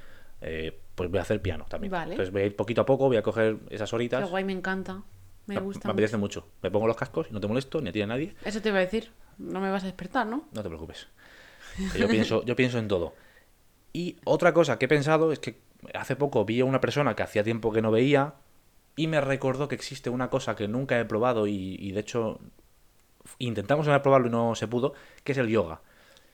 eh, 0.40 0.78
pues 0.94 1.10
voy 1.10 1.18
a 1.18 1.22
hacer 1.22 1.40
piano 1.40 1.66
también. 1.68 1.90
Vale. 1.90 2.12
Entonces 2.12 2.32
voy 2.32 2.42
a 2.42 2.46
ir 2.46 2.56
poquito 2.56 2.80
a 2.82 2.86
poco, 2.86 3.06
voy 3.06 3.16
a 3.16 3.22
coger 3.22 3.56
esas 3.70 3.90
Qué 3.90 3.96
horitas. 3.96 4.28
guay, 4.30 4.44
me 4.44 4.52
encanta. 4.52 5.02
Me 5.54 5.60
gusta. 5.60 5.88
me 5.88 5.92
mucho. 5.92 5.92
apetece 5.92 6.16
mucho. 6.16 6.48
Me 6.62 6.70
pongo 6.70 6.86
los 6.86 6.96
cascos 6.96 7.26
y 7.30 7.32
no 7.32 7.40
te 7.40 7.46
molesto, 7.46 7.80
ni 7.80 7.90
a 7.90 7.92
ti 7.92 7.98
ni 8.00 8.02
a 8.04 8.06
nadie. 8.06 8.34
Eso 8.44 8.60
te 8.60 8.68
iba 8.68 8.78
a 8.78 8.82
decir. 8.82 9.10
No 9.38 9.60
me 9.60 9.70
vas 9.70 9.82
a 9.82 9.86
despertar, 9.86 10.26
¿no? 10.26 10.48
No 10.52 10.62
te 10.62 10.68
preocupes. 10.68 11.08
Yo 11.98 12.08
pienso, 12.08 12.44
yo 12.44 12.54
pienso 12.54 12.78
en 12.78 12.88
todo. 12.88 13.14
Y 13.92 14.16
otra 14.24 14.52
cosa 14.52 14.78
que 14.78 14.86
he 14.86 14.88
pensado 14.88 15.32
es 15.32 15.38
que 15.38 15.60
hace 15.94 16.16
poco 16.16 16.44
vi 16.44 16.60
a 16.60 16.64
una 16.64 16.80
persona 16.80 17.14
que 17.14 17.22
hacía 17.22 17.44
tiempo 17.44 17.72
que 17.72 17.82
no 17.82 17.90
veía 17.90 18.34
y 18.96 19.06
me 19.06 19.20
recordó 19.20 19.68
que 19.68 19.74
existe 19.74 20.10
una 20.10 20.30
cosa 20.30 20.54
que 20.54 20.68
nunca 20.68 20.98
he 20.98 21.04
probado 21.04 21.46
y, 21.46 21.76
y 21.78 21.92
de 21.92 22.00
hecho 22.00 22.40
intentamos 23.38 23.86
probarlo 24.02 24.28
y 24.28 24.30
no 24.30 24.54
se 24.54 24.68
pudo, 24.68 24.94
que 25.24 25.32
es 25.32 25.38
el 25.38 25.48
yoga. 25.48 25.80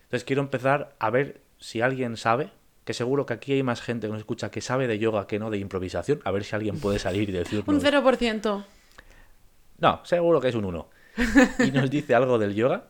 Entonces 0.05 0.25
quiero 0.25 0.43
empezar 0.43 0.95
a 0.99 1.11
ver 1.11 1.41
si 1.59 1.81
alguien 1.81 2.17
sabe, 2.17 2.51
que 2.85 2.95
seguro 2.95 3.27
que 3.27 3.35
aquí 3.35 3.53
hay 3.53 3.63
más 3.63 3.83
gente 3.83 4.07
que 4.07 4.13
nos 4.13 4.21
escucha 4.21 4.51
que 4.51 4.61
sabe 4.61 4.87
de 4.87 4.99
yoga 4.99 5.27
que 5.27 5.39
no 5.39 5.51
de 5.51 5.59
improvisación, 5.59 6.21
a 6.25 6.31
ver 6.31 6.45
si 6.45 6.57
alguien 6.57 6.81
puede 6.81 6.99
salir 6.99 7.29
y 7.29 7.33
decirnos... 7.33 7.69
Un 7.69 7.81
0%. 7.81 8.65
No, 9.79 10.01
seguro 10.05 10.41
que 10.41 10.49
es 10.49 10.55
un 10.55 10.65
1. 10.65 10.89
Y 11.59 11.71
nos 11.71 11.91
dice 11.91 12.15
algo 12.15 12.39
del 12.39 12.55
yoga. 12.55 12.89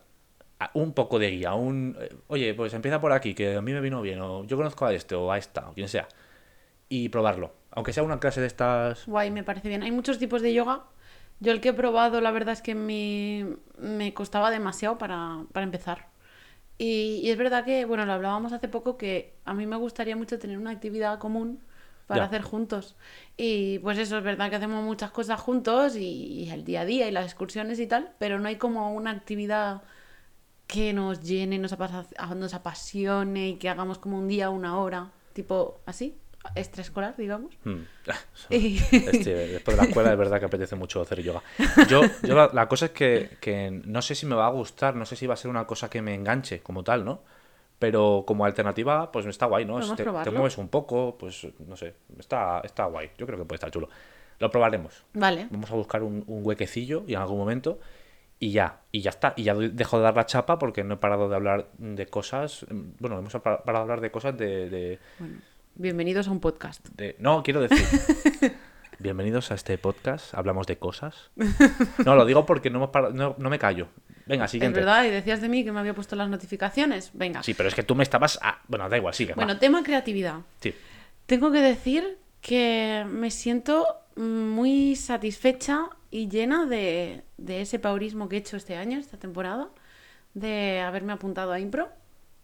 Un 0.75 0.93
poco 0.93 1.19
de 1.21 1.31
guía, 1.31 1.55
un... 1.55 1.97
eh, 2.01 2.17
Oye, 2.27 2.53
pues 2.55 2.75
empieza 2.75 3.01
por 3.01 3.13
aquí, 3.13 3.35
que 3.35 3.57
a 3.57 3.63
mí 3.63 3.73
me 3.73 3.81
vino 3.81 4.03
bien, 4.03 4.21
o 4.21 4.45
yo 4.45 4.57
conozco 4.57 4.87
a 4.87 4.93
este, 4.93 5.15
o 5.15 5.31
a 5.31 5.39
esta, 5.39 5.69
o 5.71 5.73
quien 5.75 5.89
sea. 5.89 6.09
Y 6.89 7.11
probarlo. 7.11 7.53
Aunque 7.71 7.93
sea 7.93 8.03
una 8.03 8.19
clase 8.19 8.41
de 8.41 8.49
estas... 8.49 9.07
Guay, 9.07 9.31
me 9.31 9.45
parece 9.45 9.69
bien. 9.69 9.83
Hay 9.85 9.93
muchos 9.93 10.19
tipos 10.19 10.43
de 10.43 10.53
yoga. 10.55 10.85
Yo 11.41 11.53
el 11.53 11.61
que 11.61 11.69
he 11.71 11.73
probado, 11.75 12.21
la 12.21 12.33
verdad 12.33 12.55
es 12.55 12.63
que 12.63 12.75
me, 12.75 13.57
me 13.79 14.15
costaba 14.15 14.51
demasiado 14.51 14.99
para, 14.99 15.45
para 15.53 15.65
empezar. 15.65 16.09
Y 16.79 17.29
es 17.31 17.37
verdad 17.37 17.65
que, 17.65 17.85
bueno, 17.85 18.07
lo 18.07 18.13
hablábamos 18.13 18.53
hace 18.53 18.69
poco, 18.69 18.97
que 18.99 19.35
a 19.45 19.55
mí 19.55 19.67
me 19.67 19.77
gustaría 19.77 20.17
mucho 20.17 20.39
tener 20.39 20.59
una 20.59 20.71
actividad 20.71 21.19
común 21.19 21.61
para 22.09 22.23
Ya. 22.23 22.25
hacer 22.27 22.43
juntos. 22.43 22.97
Y 23.37 23.79
pues 23.79 23.97
eso, 23.99 24.19
es 24.19 24.25
verdad 24.25 24.51
que 24.51 24.57
hacemos 24.57 24.83
muchas 24.83 25.13
cosas 25.13 25.41
juntos 25.41 25.95
y, 25.95 26.01
y 26.45 26.51
el 26.51 26.65
día 26.65 26.81
a 26.81 26.85
día 26.85 27.07
y 27.07 27.13
las 27.13 27.27
excursiones 27.27 27.79
y 27.79 27.87
tal, 27.87 28.11
pero 28.19 28.41
no 28.41 28.49
hay 28.49 28.57
como 28.57 28.93
una 28.93 29.13
actividad 29.13 29.83
que 30.67 30.93
nos 30.93 31.21
llene, 31.23 31.59
nos, 31.59 31.73
apa- 31.73 32.07
nos 32.35 32.53
apasione 32.55 33.51
y 33.51 33.55
que 33.57 33.69
hagamos 33.69 33.99
como 33.99 34.19
un 34.19 34.29
día, 34.29 34.51
una 34.51 34.79
hora, 34.79 35.11
tipo 35.33 35.81
así, 35.87 36.19
extraescolar, 36.55 37.17
digamos. 37.17 37.55
Hmm. 37.65 37.83
Y- 38.51 38.79
Este, 38.93 39.35
después 39.49 39.77
de 39.77 39.83
la 39.83 39.89
escuela, 39.89 40.13
es 40.13 40.19
verdad 40.19 40.39
que 40.41 40.47
apetece 40.47 40.77
mucho 40.77 41.01
hacer 41.01 41.23
yoga. 41.23 41.43
Yo, 41.89 42.03
yo 42.23 42.35
la, 42.35 42.51
la 42.53 42.69
cosa 42.69 42.87
es 42.87 42.91
que, 42.93 43.37
que 43.41 43.71
no 43.85 44.03
sé 44.03 44.15
si 44.15 44.27
me 44.27 44.35
va 44.35 44.47
a 44.47 44.51
gustar, 44.51 44.95
no 44.97 45.05
sé 45.07 45.17
si 45.17 45.27
va 45.27 45.35
a 45.35 45.37
ser 45.39 45.51
una 45.51 45.67
cosa 45.67 45.89
que 45.91 46.03
me 46.03 46.15
enganche 46.15 46.61
como 46.61 46.83
tal, 46.85 47.05
¿no? 47.05 47.23
Pero 47.79 48.25
como 48.27 48.45
alternativa, 48.45 49.13
pues 49.13 49.25
está 49.27 49.47
guay, 49.47 49.65
¿no? 49.65 49.79
Te, 49.95 50.03
te 50.05 50.31
mueves 50.31 50.59
un 50.59 50.69
poco, 50.69 51.17
pues 51.19 51.47
no 51.67 51.77
sé, 51.77 51.95
está, 52.19 52.61
está 52.65 52.87
guay. 52.87 53.11
Yo 53.17 53.25
creo 53.27 53.39
que 53.39 53.45
puede 53.45 53.57
estar 53.57 53.71
chulo. 53.71 53.89
Lo 54.41 54.51
probaremos. 54.51 55.05
Vale. 55.15 55.47
Vamos 55.51 55.71
a 55.71 55.75
buscar 55.75 56.03
un, 56.03 56.25
un 56.27 56.45
huequecillo 56.45 57.05
y 57.07 57.15
en 57.15 57.21
algún 57.21 57.39
momento 57.39 57.79
y 58.41 58.51
ya, 58.53 58.81
y 58.93 59.01
ya 59.01 59.11
está. 59.11 59.33
Y 59.37 59.45
ya 59.45 59.55
dejo 59.55 59.97
de 59.99 60.03
dar 60.05 60.17
la 60.17 60.27
chapa 60.27 60.59
porque 60.59 60.83
no 60.85 60.95
he 60.95 60.97
parado 60.97 61.29
de 61.29 61.37
hablar 61.37 61.69
de 61.79 62.07
cosas. 62.07 62.67
mm, 62.69 62.81
Bueno, 62.99 63.19
hemos 63.19 63.33
pa- 63.35 63.63
parado 63.63 63.79
de 63.85 63.93
hablar 63.93 64.01
de 64.01 64.11
cosas 64.11 64.37
de- 64.37 64.69
de, 64.71 64.99
Bueno, 65.19 65.41
bienvenidos 65.77 66.27
a 66.29 66.33
un 66.33 66.41
podcast. 66.41 66.85
de- 66.91 67.15
No, 67.21 67.43
quiero 67.45 67.61
decir. 67.61 67.85
Bienvenidos 69.01 69.53
a 69.53 69.55
este 69.55 69.79
podcast. 69.79 70.35
Hablamos 70.35 70.67
de 70.67 70.77
cosas. 70.79 71.31
No, 72.05 72.17
lo 72.17 72.25
digo 72.25 72.45
porque 72.47 72.69
no, 72.71 72.79
hemos 72.79 72.91
parado- 72.91 73.13
no, 73.15 73.37
no 73.39 73.49
me 73.51 73.59
callo. 73.59 73.87
Venga, 74.29 74.45
Es 74.45 74.51
siguiente. 74.51 74.81
verdad, 74.81 75.05
y 75.05 75.09
decías 75.11 75.41
de 75.41 75.49
mí 75.49 75.65
que 75.65 75.73
me 75.73 75.81
había 75.81 75.95
puesto 75.95 76.15
las 76.17 76.29
notificaciones. 76.29 77.11
Venga. 77.15 77.43
Sí, 77.43 77.55
pero 77.55 77.69
es 77.69 77.75
que 77.75 77.83
tú 77.83 77.95
me 77.95 78.03
estabas. 78.03 78.39
ah, 78.43 78.61
bueno, 78.69 78.89
da 78.89 78.97
igual, 78.97 79.15
sigue. 79.15 79.33
va. 79.33 79.37
Bueno, 79.37 79.59
tema 79.59 79.83
creatividad. 79.83 80.41
Sí. 80.61 80.75
Tengo 81.27 81.51
que 81.51 81.61
decir 81.61 82.19
que 82.41 83.05
me 83.09 83.31
siento 83.31 83.87
muy 84.17 84.95
satisfecha 84.97 85.89
y 86.11 86.29
llena 86.29 86.67
de, 86.67 87.23
de 87.37 87.61
ese 87.63 87.79
paurismo 87.79 88.29
que 88.29 88.37
he 88.37 88.39
hecho 88.41 88.57
este 88.57 88.77
año, 88.77 88.99
esta 88.99 89.17
temporada, 89.19 89.69
de 90.35 90.81
haberme 90.81 91.13
apuntado 91.13 91.53
a 91.53 91.61
impro. 91.61 91.89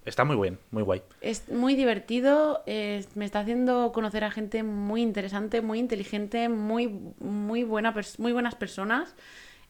Está 0.05 0.25
muy 0.25 0.37
bien, 0.37 0.59
muy 0.71 0.83
guay. 0.83 1.03
Es 1.23 1.49
muy 1.49 1.75
divertido, 1.77 2.63
es- 2.67 3.17
me 3.17 3.25
está 3.25 3.41
haciendo 3.41 3.91
conocer 3.93 4.23
a 4.25 4.31
gente 4.31 4.63
muy 4.63 5.01
interesante, 5.01 5.63
muy 5.63 5.79
inteligente, 5.79 6.49
muy, 6.51 6.89
muy, 7.21 7.65
buena 7.65 7.95
muy 8.19 8.33
buenas 8.33 8.55
personas. 8.55 9.15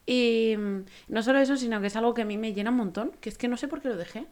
Y 0.05 0.55
mm, 0.57 0.85
no 1.09 1.23
solo 1.23 1.39
eso, 1.39 1.57
sino 1.57 1.81
que 1.81 1.87
es 1.87 1.95
algo 1.95 2.13
que 2.13 2.21
a 2.23 2.25
mí 2.25 2.37
me 2.37 2.53
llena 2.53 2.69
un 2.71 2.77
montón, 2.77 3.11
que 3.21 3.29
es 3.29 3.37
que 3.37 3.47
no 3.47 3.57
sé 3.57 3.67
por 3.67 3.81
qué 3.81 3.89
lo 3.89 3.97
dejé. 3.97 4.27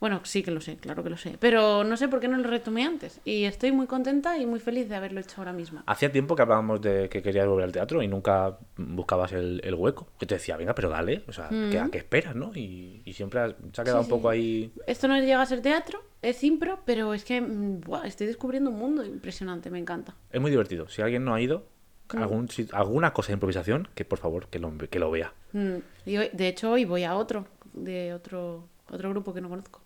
Bueno, 0.00 0.20
sí 0.22 0.44
que 0.44 0.52
lo 0.52 0.60
sé, 0.60 0.76
claro 0.76 1.02
que 1.02 1.10
lo 1.10 1.16
sé. 1.16 1.36
Pero 1.40 1.82
no 1.82 1.96
sé 1.96 2.06
por 2.06 2.20
qué 2.20 2.28
no 2.28 2.36
lo 2.36 2.44
retomé 2.48 2.84
antes. 2.84 3.20
Y 3.24 3.44
estoy 3.46 3.72
muy 3.72 3.88
contenta 3.88 4.38
y 4.38 4.46
muy 4.46 4.60
feliz 4.60 4.88
de 4.88 4.94
haberlo 4.94 5.18
hecho 5.18 5.34
ahora 5.38 5.52
mismo. 5.52 5.82
Hacía 5.86 6.12
tiempo 6.12 6.36
que 6.36 6.42
hablábamos 6.42 6.80
de 6.80 7.08
que 7.08 7.20
querías 7.20 7.48
volver 7.48 7.64
al 7.64 7.72
teatro 7.72 8.00
y 8.00 8.06
nunca 8.06 8.58
buscabas 8.76 9.32
el, 9.32 9.60
el 9.64 9.74
hueco. 9.74 10.06
Yo 10.20 10.26
te 10.28 10.36
decía, 10.36 10.56
venga, 10.56 10.72
pero 10.76 10.88
dale, 10.88 11.24
o 11.26 11.32
sea, 11.32 11.48
¿qué- 11.72 11.80
¿a 11.80 11.88
qué 11.90 11.98
esperas, 11.98 12.36
no? 12.36 12.52
Y, 12.54 13.02
y 13.04 13.12
siempre 13.14 13.40
has- 13.40 13.56
se 13.72 13.80
ha 13.80 13.84
quedado 13.84 14.02
Mm. 14.02 14.04
Sí, 14.04 14.12
un 14.12 14.18
poco 14.20 14.30
sí. 14.30 14.38
ahí... 14.38 14.72
Esto 14.86 15.08
no 15.08 15.18
llega 15.18 15.42
a 15.42 15.46
ser 15.46 15.62
teatro, 15.62 16.00
es 16.22 16.44
impro, 16.44 16.78
pero 16.84 17.12
es 17.12 17.24
que 17.24 17.40
mm, 17.40 17.80
buah, 17.80 18.06
estoy 18.06 18.28
descubriendo 18.28 18.70
un 18.70 18.78
mundo 18.78 19.04
impresionante, 19.04 19.68
me 19.68 19.80
encanta. 19.80 20.14
Es 20.30 20.40
muy 20.40 20.52
divertido. 20.52 20.86
Si 20.88 21.02
alguien 21.02 21.24
no 21.24 21.34
ha 21.34 21.40
ido, 21.40 21.66
Mm. 22.12 22.22
algún, 22.22 22.48
alguna 22.72 23.12
cosa 23.12 23.28
de 23.28 23.34
improvisación, 23.34 23.88
que 23.94 24.04
por 24.04 24.18
favor, 24.18 24.46
que 24.48 24.58
lo, 24.58 24.76
que 24.76 24.98
lo 24.98 25.10
vea. 25.10 25.32
Mm, 25.52 25.76
de 26.06 26.48
hecho, 26.48 26.72
hoy 26.72 26.84
voy 26.84 27.04
a 27.04 27.14
otro, 27.16 27.46
de 27.74 28.14
otro, 28.14 28.66
otro 28.90 29.10
grupo 29.10 29.34
que 29.34 29.40
no 29.40 29.48
conozco. 29.48 29.82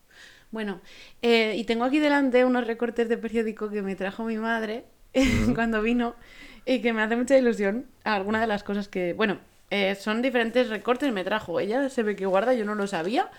Bueno, 0.51 0.81
eh, 1.23 1.55
y 1.57 1.65
tengo 1.65 1.85
aquí 1.85 1.99
delante 1.99 2.45
unos 2.45 2.67
recortes 2.67 3.09
de 3.09 3.17
periódico 3.17 3.71
que 3.71 3.83
me 3.83 3.97
trajo 3.97 4.25
mi 4.25 4.37
madre 4.37 4.85
cuando 5.55 5.83
vino 5.83 6.15
y 6.67 6.81
que 6.81 6.93
me 6.93 7.03
hace 7.03 7.17
mucha 7.17 7.37
ilusión. 7.37 7.87
Algunas 8.05 8.43
de 8.43 8.47
las 8.47 8.63
cosas 8.63 8.87
que, 8.87 9.15
bueno, 9.15 9.39
eh, 9.71 9.95
son 9.95 10.21
diferentes 10.21 10.69
recortes 10.69 11.13
me 11.13 11.25
trajo. 11.25 11.59
Ella 11.59 11.89
se 11.89 12.03
ve 12.03 12.15
que 12.15 12.27
guarda, 12.27 12.53
yo 12.53 12.65
no 12.65 12.75
lo 12.75 12.87
sabía. 12.87 13.31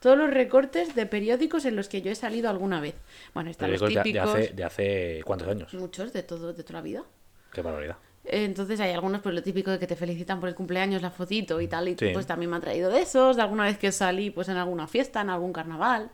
Todos 0.00 0.18
los 0.18 0.30
recortes 0.30 0.96
de 0.96 1.06
periódicos 1.06 1.64
en 1.64 1.76
los 1.76 1.88
que 1.88 2.02
yo 2.02 2.10
he 2.10 2.16
salido 2.16 2.50
alguna 2.50 2.80
vez. 2.80 2.96
Bueno, 3.34 3.50
están 3.50 3.70
los 3.70 3.80
Periódicos 3.80 4.04
de, 4.04 4.12
de 4.12 4.18
típicos, 4.18 4.34
hace, 4.34 4.54
de 4.54 4.64
hace 4.64 5.22
cuántos 5.24 5.48
años. 5.48 5.74
muchos 5.74 6.12
de 6.12 6.22
todo, 6.24 6.52
de 6.52 6.64
toda 6.64 6.80
la 6.80 6.82
vida. 6.82 7.04
Qué 7.52 7.62
barbaridad. 7.62 7.98
Entonces 8.24 8.78
hay 8.80 8.92
algunos, 8.92 9.20
pues 9.20 9.34
lo 9.34 9.42
típico 9.42 9.70
de 9.70 9.78
que 9.78 9.86
te 9.86 9.96
felicitan 9.96 10.38
por 10.40 10.48
el 10.48 10.54
cumpleaños, 10.54 11.02
la 11.02 11.10
fotito 11.10 11.60
y 11.60 11.66
tal, 11.66 11.88
y 11.88 11.96
Sí. 11.98 12.10
pues 12.12 12.26
también 12.26 12.50
me 12.50 12.56
ha 12.56 12.60
traído 12.60 12.90
de 12.90 13.02
esos, 13.02 13.36
de 13.36 13.42
alguna 13.42 13.64
vez 13.64 13.78
que 13.78 13.90
salí 13.92 14.30
pues 14.30 14.48
en 14.48 14.56
alguna 14.56 14.86
fiesta, 14.86 15.20
en 15.20 15.30
algún 15.30 15.52
carnaval. 15.52 16.10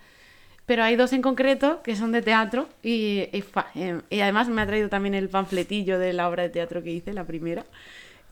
Pero 0.65 0.85
hay 0.85 0.97
dos 0.97 1.13
en 1.13 1.23
concreto 1.23 1.83
que 1.83 1.97
son 1.97 2.13
de 2.13 2.21
teatro 2.23 2.69
y, 2.83 3.29
y, 3.33 3.45
eh, 3.75 4.01
y 4.11 4.21
además 4.21 4.49
me 4.49 4.61
ha 4.63 4.67
traído 4.67 4.89
también 4.89 5.15
el 5.15 5.29
panfletillo 5.29 5.99
de 5.99 6.13
la 6.13 6.29
obra 6.29 6.43
de 6.45 6.51
teatro 6.51 6.83
que 6.83 6.91
hice, 6.91 7.13
la 7.13 7.25
primera. 7.25 7.65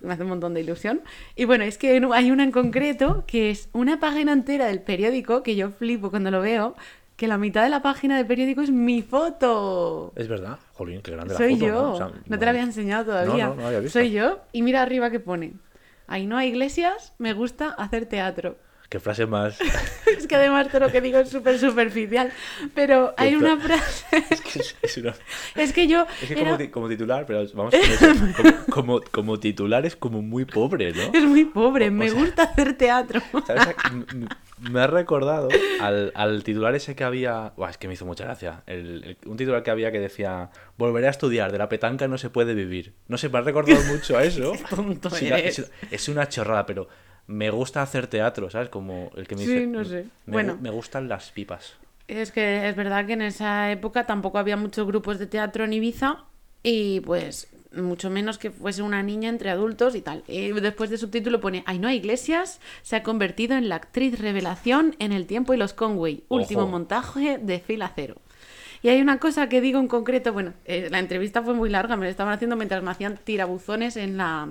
Me 0.01 0.13
hace 0.13 0.23
un 0.25 0.29
montón 0.29 0.53
de 0.53 0.61
ilusión. 0.61 1.01
Y 1.35 1.47
bueno, 1.47 1.65
es 1.65 1.79
que 1.79 1.99
hay 2.13 2.31
una 2.31 2.45
en 2.45 2.53
concreto 2.53 3.25
que 3.27 3.51
es 3.51 3.71
una 3.73 3.99
página 4.01 4.33
entera 4.33 4.67
del 4.67 4.83
periódico 4.83 5.43
que 5.43 5.57
yo 5.57 5.71
flipo 5.71 6.11
cuando 6.11 6.31
lo 6.31 6.43
veo, 6.43 6.77
que 7.17 7.27
la 7.27 7.39
mitad 7.39 7.63
de 7.63 7.71
la 7.71 7.83
página 7.83 8.17
del 8.17 8.27
periódico 8.27 8.61
es 8.61 8.71
mi 8.71 9.03
foto. 9.03 10.13
Es 10.17 10.29
verdad. 10.29 10.59
Jolín, 10.75 11.01
qué 11.03 11.13
grande 11.13 11.33
la 11.33 11.39
Soy 11.39 11.55
foto, 11.55 11.67
yo. 11.67 11.73
¿no? 11.73 11.83
¿no? 11.83 11.93
O 11.93 11.97
sea, 11.97 12.39
te 12.39 12.45
la 12.45 12.51
había 12.51 12.63
enseñado 12.63 13.07
todavía. 13.07 13.49
No, 13.49 13.55
no, 13.55 13.63
no 13.63 13.67
había 13.69 13.81
visto. 13.81 13.99
Soy 13.99 14.11
yo. 14.11 14.41
Y 14.53 14.63
mira 14.63 14.83
arriba 14.83 15.11
que 15.11 15.21
pone. 15.21 15.55
Ainhoa 16.07 16.45
Iglesias, 16.45 17.15
me 17.19 17.33
gusta 17.33 17.71
hacer 17.71 18.07
teatro. 18.07 18.57
Qué 18.89 19.01
frase 19.01 19.27
más... 19.27 19.59
es 20.17 20.27
que 20.27 20.37
además 20.37 20.69
todo 20.69 20.81
lo 20.87 20.93
que 20.93 21.01
digo 21.01 21.19
es 21.19 21.29
súper 21.29 21.59
superficial. 21.59 22.31
Pero 22.75 23.15
hay 23.17 23.35
una 23.35 23.57
fra- 23.59 23.79
frase. 23.79 24.25
es 24.31 24.41
que 24.41 24.59
es, 24.61 24.77
es 24.81 24.97
una... 24.99 25.15
es 25.57 25.73
que 25.73 25.87
yo. 25.89 26.07
Es 26.23 26.29
que 26.29 26.35
era- 26.35 26.45
como, 26.45 26.57
ti- 26.59 26.69
como 26.69 26.89
titular, 26.89 27.27
pero 27.27 27.45
vamos. 27.55 27.75
Como, 28.35 28.53
como, 28.71 29.01
como 29.11 29.41
titular 29.41 29.85
es 29.87 29.97
como 29.97 30.23
muy 30.23 30.45
pobre, 30.45 30.93
¿no? 30.93 31.03
Es 31.13 31.25
muy 31.25 31.45
pobre. 31.47 31.87
O- 31.87 31.89
o 31.89 31.93
me 31.93 32.09
sea- 32.09 32.19
gusta 32.21 32.43
hacer 32.45 32.75
teatro. 32.79 33.21
¿Sabes? 33.47 33.75
Me 34.59 34.81
ha 34.81 34.87
recordado 34.87 35.49
al, 35.81 36.13
al 36.15 36.43
titular 36.45 36.75
ese 36.75 36.95
que 36.95 37.05
había. 37.05 37.53
Buah, 37.57 37.71
es 37.71 37.79
que 37.79 37.89
me 37.89 37.95
hizo 37.95 38.07
mucha 38.07 38.25
gracia. 38.25 38.63
El- 38.67 39.03
el- 39.05 39.19
un 39.27 39.37
titular 39.37 39.63
que 39.63 39.71
había 39.71 39.91
que 39.93 39.99
decía: 40.01 40.51
Volveré 40.79 41.09
a 41.09 41.11
estudiar, 41.11 41.51
de 41.53 41.59
la 41.59 41.69
petanca 41.69 42.07
no 42.09 42.19
se 42.19 42.31
puede 42.31 42.55
vivir. 42.55 42.95
No 43.09 43.19
sé, 43.19 43.29
me 43.29 43.39
ha 43.39 43.43
recordado 43.43 43.83
mucho 43.85 44.17
a 44.17 44.23
eso. 44.25 44.53
tonto 44.71 45.11
es 45.91 46.09
una 46.09 46.29
chorrada, 46.29 46.65
pero 46.65 46.89
me 47.27 47.51
gusta 47.51 47.83
hacer 47.83 48.07
teatro, 48.07 48.51
¿sabes? 48.51 48.69
Como 48.69 49.11
el 49.17 49.27
que 49.27 49.35
me 49.37 49.43
Sí, 49.45 49.53
dice. 49.53 49.67
no 49.67 49.85
sé. 49.85 50.05
Me, 50.27 50.33
Bueno. 50.35 50.59
me 50.61 50.71
gustan 50.71 51.09
las 51.09 51.31
pipas. 51.31 51.75
Es 52.09 52.31
que 52.31 52.69
es 52.69 52.77
verdad 52.77 53.05
que 53.07 53.15
en 53.15 53.23
esa 53.23 53.71
época 53.73 54.05
tampoco 54.07 54.39
había 54.39 54.57
muchos 54.57 54.87
grupos 54.87 55.19
de 55.19 55.27
teatro 55.27 55.65
en 55.65 55.73
Ibiza 55.73 56.25
y 56.63 57.01
pues 57.01 57.49
mucho 57.75 58.09
menos 58.11 58.39
que 58.39 58.51
fuese 58.51 58.81
una 58.83 59.03
niña 59.03 59.29
entre 59.29 59.51
adultos 59.51 59.95
y 59.97 60.03
tal. 60.03 60.23
Y 60.29 60.53
después 60.53 60.89
de 60.89 60.99
subtítulo 60.99 61.41
pone 61.41 61.63
Ainhoa 61.67 61.93
Iglesias 61.95 62.61
se 62.83 62.95
ha 62.97 63.03
convertido 63.03 63.57
en 63.57 63.69
la 63.69 63.75
actriz 63.75 64.19
revelación 64.21 64.95
en 65.01 65.13
El 65.13 65.27
tiempo 65.27 65.53
y 65.53 65.57
los 65.57 65.75
Conway, 65.75 66.23
último 66.29 66.63
Ojo. 66.63 66.71
montaje 66.71 67.39
de 67.39 67.59
fila 67.59 67.91
cero. 67.95 68.17
Y 68.83 68.89
hay 68.89 69.01
una 69.01 69.19
cosa 69.19 69.49
que 69.49 69.61
digo 69.61 69.81
en 69.81 69.89
concreto, 69.89 70.33
bueno, 70.33 70.53
eh, 70.65 70.89
la 70.91 71.01
entrevista 71.01 71.43
fue 71.43 71.55
muy 71.55 71.69
larga, 71.71 71.97
me 71.97 72.05
la 72.07 72.11
estaban 72.11 72.33
haciendo 72.33 72.55
mientras 72.57 72.83
me 72.85 72.91
hacían 72.93 73.17
tirabuzones 73.17 73.97
en 73.97 74.17
la, 74.17 74.49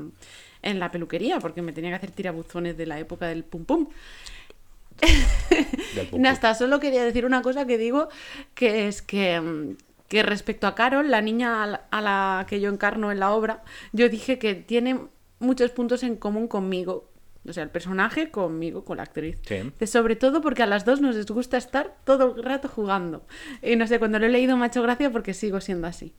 en 0.66 0.80
la 0.80 0.92
peluquería, 0.92 1.40
porque 1.40 1.62
me 1.62 1.72
tenía 1.72 1.92
que 1.92 1.96
hacer 1.96 2.12
tirabuzones 2.12 2.76
de 2.76 2.86
la 2.86 3.00
época 3.00 3.28
del 3.28 3.46
pum 3.46 3.64
pum. 3.64 3.88
Del 5.96 6.08
pum 6.08 6.22
No, 6.22 6.30
hasta 6.30 6.54
solo 6.56 6.80
quería 6.80 7.04
decir 7.04 7.26
una 7.26 7.42
cosa 7.42 7.66
que 7.66 7.78
digo, 7.78 8.10
que 8.54 8.88
es 8.88 9.02
que, 9.02 9.40
mm, 9.40 9.78
que 10.08 10.24
respecto 10.24 10.68
a 10.68 10.76
Carol, 10.76 11.10
la 11.10 11.22
niña 11.22 11.64
a 11.64 11.68
la, 11.68 11.82
a 11.92 12.02
la 12.02 12.46
que 12.50 12.60
yo 12.60 12.70
encarno 12.70 13.12
en 13.12 13.20
la 13.20 13.32
obra, 13.32 13.64
yo 13.94 14.10
dije 14.10 14.38
que 14.40 14.56
tiene 14.56 15.00
muchos 15.40 15.72
puntos 15.72 16.04
en 16.04 16.16
común 16.16 16.48
conmigo. 16.48 17.10
O 17.48 17.54
sea, 17.54 17.62
el 17.62 17.70
personaje 17.70 18.32
conmigo, 18.32 18.84
con 18.84 18.98
la 18.98 19.04
actriz. 19.04 19.38
Sí. 19.48 19.72
De- 19.78 19.86
Sobre 19.88 20.16
todo 20.16 20.42
porque 20.42 20.64
a 20.64 20.66
las 20.66 20.84
dos 20.84 21.00
nos 21.00 21.24
gusta 21.28 21.58
estar 21.58 21.96
todo 22.04 22.36
el 22.38 22.44
rato 22.44 22.68
jugando. 22.68 23.24
Y 23.62 23.76
no 23.76 23.86
sé, 23.86 24.00
cuando 24.00 24.18
lo 24.18 24.26
he 24.26 24.30
leído 24.30 24.58
me 24.58 24.64
ha 24.64 24.68
hecho 24.68 24.82
gracia 24.82 25.12
porque 25.12 25.34
sigo 25.36 25.62
siendo 25.62 25.86
así. 25.86 26.12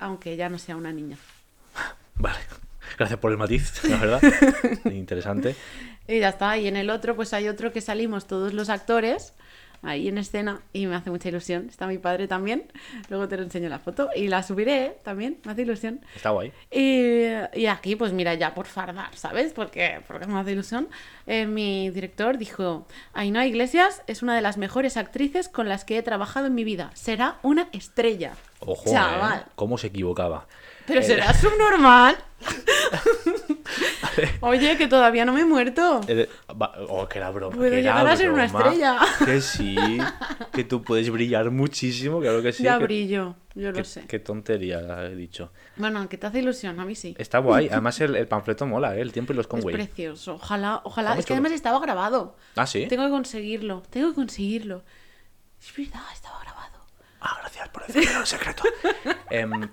Aunque 0.00 0.36
ya 0.36 0.48
no 0.48 0.58
sea 0.58 0.74
una 0.76 0.92
niña. 0.92 1.16
Vale. 2.16 2.38
Gracias 2.96 3.18
por 3.18 3.30
el 3.30 3.38
matiz, 3.38 3.82
la 3.84 3.96
verdad. 4.00 4.22
Interesante. 4.86 5.54
Y 6.08 6.20
ya 6.20 6.30
está. 6.30 6.56
Y 6.58 6.68
en 6.68 6.76
el 6.76 6.90
otro, 6.90 7.16
pues 7.16 7.32
hay 7.34 7.48
otro 7.48 7.72
que 7.72 7.80
salimos 7.80 8.26
todos 8.26 8.52
los 8.54 8.68
actores 8.68 9.34
ahí 9.82 10.08
en 10.08 10.16
escena 10.18 10.62
y 10.72 10.86
me 10.86 10.96
hace 10.96 11.10
mucha 11.10 11.28
ilusión. 11.28 11.66
Está 11.68 11.86
mi 11.86 11.98
padre 11.98 12.26
también. 12.26 12.64
Luego 13.08 13.28
te 13.28 13.36
lo 13.36 13.42
enseño 13.42 13.68
la 13.68 13.78
foto 13.78 14.08
y 14.16 14.26
la 14.28 14.42
subiré 14.42 14.84
¿eh? 14.86 14.96
también. 15.04 15.38
Me 15.44 15.52
hace 15.52 15.62
ilusión. 15.62 16.00
Está 16.14 16.30
guay. 16.30 16.52
Y, 16.72 17.26
y 17.60 17.66
aquí, 17.66 17.94
pues 17.94 18.12
mira, 18.12 18.34
ya 18.34 18.54
por 18.54 18.66
fardar, 18.66 19.14
¿sabes? 19.14 19.52
Porque, 19.52 20.00
porque 20.08 20.26
me 20.26 20.38
hace 20.40 20.52
ilusión. 20.52 20.88
eh, 21.26 21.46
mi 21.46 21.90
director 21.90 22.38
dijo: 22.38 22.86
Ainhoa 23.12 23.46
Iglesias 23.46 24.02
es 24.06 24.22
una 24.22 24.34
de 24.34 24.40
las 24.40 24.56
mejores 24.56 24.96
actrices 24.96 25.48
con 25.48 25.68
las 25.68 25.84
que 25.84 25.98
he 25.98 26.02
trabajado 26.02 26.46
en 26.46 26.54
mi 26.54 26.64
vida. 26.64 26.90
Será 26.94 27.36
una 27.42 27.68
estrella. 27.72 28.32
Ojo, 28.60 28.90
Chaval. 28.90 29.40
¿eh? 29.40 29.50
¿Cómo 29.54 29.76
se 29.76 29.88
equivocaba? 29.88 30.46
Pero 30.86 31.00
El- 31.00 31.06
será 31.06 31.34
subnormal. 31.34 32.16
Oye, 34.40 34.76
que 34.76 34.86
todavía 34.86 35.24
no 35.24 35.32
me 35.32 35.40
he 35.40 35.44
muerto. 35.44 36.00
el- 36.06 36.28
Oh, 36.88 37.08
que 37.08 37.18
era 37.18 37.30
broma. 37.30 37.54
Puedo 37.56 37.70
que 37.70 37.80
era 37.80 37.92
llegar 37.92 38.06
a 38.06 38.16
ser 38.16 38.30
una 38.30 38.44
estrella. 38.44 38.98
Que 39.24 39.40
sí. 39.40 39.76
Que 40.52 40.64
tú 40.64 40.82
puedes 40.82 41.10
brillar 41.10 41.50
muchísimo, 41.50 42.20
claro 42.20 42.42
que 42.42 42.52
sí. 42.52 42.62
ya 42.62 42.78
que- 42.78 42.84
brillo, 42.84 43.34
yo 43.54 43.72
lo 43.72 43.84
sé. 43.84 44.06
qué 44.06 44.18
tontería 44.18 45.04
he 45.04 45.14
dicho. 45.16 45.52
Bueno, 45.76 46.08
que 46.08 46.18
te 46.18 46.26
hace 46.26 46.38
ilusión, 46.38 46.78
a 46.80 46.84
mí 46.84 46.94
sí. 46.94 47.14
Está 47.18 47.38
guay. 47.38 47.68
Además, 47.70 48.00
el, 48.00 48.16
el 48.16 48.28
panfleto 48.28 48.66
mola, 48.66 48.96
¿eh? 48.96 49.00
El 49.00 49.12
tiempo 49.12 49.32
y 49.32 49.36
los 49.36 49.44
Es 49.44 49.48
Conway. 49.48 49.74
precioso. 49.74 50.34
Ojalá, 50.34 50.80
ojalá. 50.84 51.10
Es 51.12 51.16
que 51.18 51.22
chulo. 51.24 51.34
además 51.36 51.52
estaba 51.52 51.78
grabado. 51.80 52.36
Ah, 52.54 52.66
sí. 52.66 52.86
Tengo 52.88 53.04
que 53.04 53.10
conseguirlo. 53.10 53.82
Tengo 53.90 54.10
que 54.10 54.14
conseguirlo. 54.14 54.82
Es 55.60 55.74
verdad, 55.76 56.02
estaba 56.12 56.40
grabado. 56.40 56.86
Ah, 57.20 57.36
gracias 57.40 57.68
por 57.70 57.86
decirlo 57.86 58.20
en 58.20 58.26
secreto. 58.26 58.62
Em, 59.30 59.68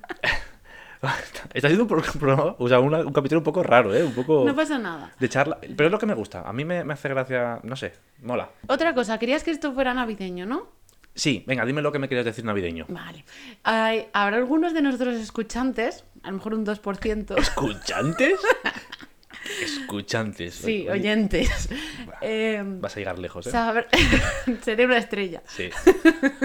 está 1.54 1.68
siendo 1.70 1.84
un 1.84 1.88
pro- 1.90 2.02
programa, 2.20 2.56
o 2.58 2.68
sea, 2.68 2.80
una- 2.80 3.00
un 3.02 3.14
capítulo 3.14 3.40
un 3.40 3.44
poco 3.46 3.64
raro, 3.64 3.94
¿eh? 3.94 4.04
Un 4.04 4.14
poco 4.14 4.44
No 4.46 4.56
pasa 4.56 4.78
nada. 4.78 5.12
de 5.20 5.30
charla. 5.30 5.58
Pero 5.62 5.86
es 5.86 5.92
lo 5.92 6.00
que 6.00 6.06
me 6.06 6.14
gusta. 6.14 6.42
A 6.42 6.54
mí 6.54 6.66
me, 6.66 6.84
me 6.84 6.94
hace 6.94 7.10
gracia, 7.10 7.60
no 7.64 7.76
sé, 7.76 7.94
mola. 8.22 8.50
Otra 8.68 8.94
cosa, 8.94 9.18
querías 9.20 9.44
que 9.44 9.52
esto 9.52 9.74
fuera 9.74 9.94
navideño, 9.94 10.46
¿no? 10.46 10.68
Sí, 11.16 11.44
venga, 11.46 11.64
dime 11.66 11.82
lo 11.84 11.92
que 11.92 12.00
me 12.00 12.10
querías 12.10 12.26
decir 12.26 12.44
navideño. 12.44 12.86
Vale. 12.90 13.24
Hay- 13.64 14.08
habrá 14.14 14.38
algunos 14.38 14.74
de 14.74 14.82
nuestros 14.82 15.14
escuchantes, 15.16 16.06
a 16.24 16.30
lo 16.32 16.38
mejor 16.38 16.56
un 16.56 16.66
2%. 16.66 17.38
¿Escuchantes? 17.38 18.40
Escuchantes. 19.62 20.54
Sí, 20.56 20.82
Oye, 20.90 20.92
oyentes. 20.92 21.70
Eh, 22.22 22.62
Vas 22.66 22.96
a 22.96 23.00
llegar 23.00 23.20
lejos, 23.20 23.48
¿eh? 23.48 23.52
saber- 23.52 23.88
Seré 24.64 24.86
una 24.86 24.98
estrella. 24.98 25.42
Sí. 25.48 25.70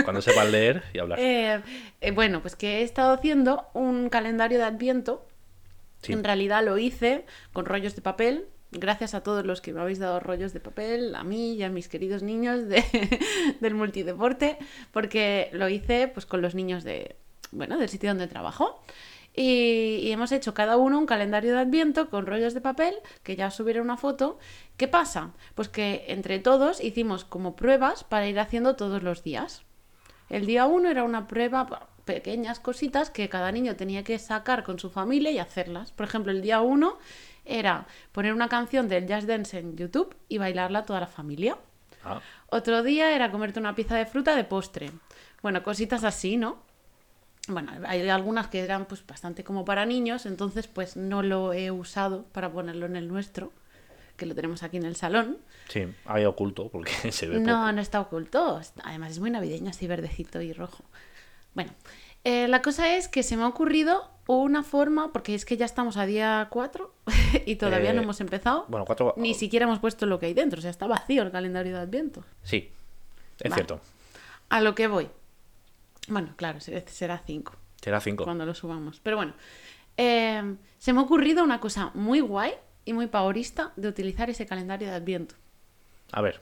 Cuando 0.05 0.23
sepas 0.23 0.51
leer 0.51 0.83
y 0.93 0.99
hablar. 0.99 1.19
Eh, 1.21 1.61
eh, 2.01 2.11
bueno, 2.11 2.41
pues 2.43 2.57
que 2.57 2.79
he 2.79 2.83
estado 2.83 3.13
haciendo 3.15 3.69
un 3.75 4.09
calendario 4.09 4.59
de 4.59 4.65
Adviento. 4.65 5.27
Sí. 6.03 6.13
En 6.13 6.23
realidad 6.25 6.65
lo 6.65 6.79
hice 6.79 7.25
con 7.53 7.65
rollos 7.67 7.95
de 7.97 8.03
papel. 8.03 8.47
Gracias 8.71 9.15
a 9.15 9.23
todos 9.23 9.47
los 9.47 9.61
que 9.63 9.73
me 9.73 9.81
habéis 9.81 9.99
dado 9.99 10.21
rollos 10.21 10.53
de 10.53 10.61
papel, 10.61 11.15
a 11.15 11.25
mí 11.25 11.55
y 11.55 11.63
a 11.63 11.71
mis 11.71 11.89
queridos 11.89 12.23
niños 12.23 12.69
de- 12.69 12.85
del 13.61 13.75
multideporte, 13.75 14.59
porque 14.93 15.49
lo 15.53 15.69
hice 15.71 16.09
pues 16.09 16.27
con 16.27 16.43
los 16.43 16.55
niños 16.55 16.85
de, 16.85 17.17
bueno, 17.51 17.79
del 17.79 17.89
sitio 17.89 18.11
donde 18.11 18.27
trabajo. 18.27 18.83
Y, 19.39 20.01
y 20.03 20.11
hemos 20.11 20.33
hecho 20.33 20.53
cada 20.53 20.77
uno 20.77 20.99
un 20.99 21.07
calendario 21.07 21.53
de 21.53 21.61
Adviento 21.61 22.11
con 22.11 22.27
rollos 22.27 22.55
de 22.55 22.61
papel, 22.61 22.97
que 23.23 23.37
ya 23.37 23.47
os 23.47 23.55
subiré 23.55 23.81
una 23.81 23.97
foto. 23.97 24.41
¿Qué 24.77 24.89
pasa? 24.89 25.31
Pues 25.55 25.69
que 25.69 26.07
entre 26.09 26.41
todos 26.41 26.83
hicimos 26.83 27.25
como 27.25 27.55
pruebas 27.55 28.03
para 28.03 28.27
ir 28.27 28.41
haciendo 28.41 28.75
todos 28.75 29.05
los 29.05 29.23
días. 29.23 29.63
El 30.29 30.45
día 30.45 30.67
uno 30.67 30.89
era 30.89 31.05
una 31.05 31.29
prueba, 31.29 31.89
pequeñas 32.05 32.59
cositas 32.59 33.11
que 33.11 33.29
cada 33.29 33.53
niño 33.53 33.77
tenía 33.77 34.03
que 34.03 34.19
sacar 34.19 34.65
con 34.65 34.81
su 34.81 34.91
familia 34.91 35.31
y 35.31 35.39
hacerlas. 35.39 35.93
Por 35.93 36.07
ejemplo, 36.07 36.33
el 36.33 36.43
día 36.43 36.61
uno 36.61 36.99
era 37.45 37.87
poner 38.11 38.33
una 38.35 38.49
canción 38.49 38.89
del 38.89 39.07
Jazz 39.07 39.27
Dance 39.29 39.57
en 39.57 39.77
YouTube 39.77 40.17
y 40.29 40.39
bailarla 40.39 40.85
toda 40.85 40.99
la 40.99 41.07
familia. 41.07 41.57
Ah, 42.05 42.21
Otro 42.49 42.83
día 42.83 43.15
era 43.15 43.31
comerte 43.31 43.61
una 43.61 43.77
pieza 43.77 43.95
de 43.95 44.07
fruta 44.07 44.35
de 44.35 44.43
postre. 44.43 44.91
Bueno, 45.43 45.63
cositas 45.63 46.03
así, 46.03 46.37
¿no? 46.37 46.67
Bueno, 47.49 47.73
hay 47.87 48.09
algunas 48.09 48.49
que 48.49 48.61
eran 48.61 48.85
pues 48.87 49.05
bastante 49.07 49.43
como 49.45 49.65
para 49.65 49.87
niños, 49.87 50.27
entonces 50.27 50.67
pues 50.69 50.97
no 50.97 51.23
lo 51.23 51.53
he 51.53 51.71
usado 51.71 52.25
para 52.33 52.51
ponerlo 52.53 52.87
en 52.87 52.97
el 52.97 53.09
nuestro, 53.09 53.53
que 54.17 54.27
lo 54.27 54.35
tenemos 54.35 54.63
aquí 54.63 54.77
en 54.77 54.85
el 54.85 54.97
salón. 54.97 55.39
sí, 55.69 55.87
ahí 56.05 56.25
oculto 56.25 56.69
porque 56.69 56.93
se 57.13 57.27
ve 57.27 57.41
No, 57.41 57.55
poco. 57.61 57.73
no 57.73 57.81
está 57.81 58.01
oculto. 58.01 58.61
Además 58.85 59.13
es 59.13 59.21
muy 59.21 59.31
navideño, 59.31 59.71
así 59.71 59.87
verdecito 59.87 60.41
y 60.43 60.53
rojo. 60.53 60.85
Bueno, 61.55 61.73
eh, 62.25 62.49
la 62.49 62.61
cosa 62.63 62.95
es 62.97 63.09
que 63.09 63.23
se 63.23 63.37
me 63.37 63.45
ha 63.45 63.49
ocurrido 63.49 64.11
una 64.27 64.63
forma, 64.63 65.11
porque 65.13 65.35
es 65.35 65.47
que 65.47 65.57
ya 65.57 65.65
estamos 65.65 65.97
a 65.97 66.05
día 66.05 66.49
4 66.51 66.93
y 67.47 67.57
todavía 67.57 67.91
Eh, 67.93 67.95
no 67.95 68.03
hemos 68.03 68.21
empezado. 68.21 68.67
Bueno, 68.69 68.85
cuatro... 68.85 69.15
Ni 69.17 69.33
siquiera 69.35 69.65
hemos 69.65 69.79
puesto 69.79 70.05
lo 70.05 70.19
que 70.19 70.27
hay 70.27 70.35
dentro, 70.35 70.59
o 70.59 70.63
sea, 70.63 70.71
está 70.71 70.87
vacío 70.87 71.23
el 71.23 71.31
calendario 71.31 71.73
de 71.75 71.81
Adviento. 71.81 72.25
Sí, 72.43 72.71
es 73.39 73.45
Vale. 73.51 73.55
cierto. 73.55 73.81
A 74.51 74.61
lo 74.61 74.75
que 74.75 74.87
voy. 74.87 75.09
Bueno, 76.09 76.35
claro, 76.37 76.61
se- 76.61 76.87
será 76.89 77.19
5 77.19 77.55
Será 77.83 78.01
cinco. 78.01 78.25
cuando 78.25 78.45
lo 78.47 78.55
subamos. 78.55 79.01
Pero 79.01 79.17
bueno, 79.17 79.35
eh, 79.97 80.57
se 80.79 80.93
me 80.93 81.01
ha 81.01 81.03
ocurrido 81.03 81.45
una 81.45 81.61
cosa 81.61 81.91
muy 81.95 82.21
guay 82.21 82.53
y 82.85 82.93
muy 82.93 83.07
paurista 83.07 83.73
de 83.77 83.89
utilizar 83.89 84.31
ese 84.31 84.47
calendario 84.47 84.89
de 84.89 84.95
Adviento. 84.95 85.35
A 86.13 86.21
ver, 86.23 86.41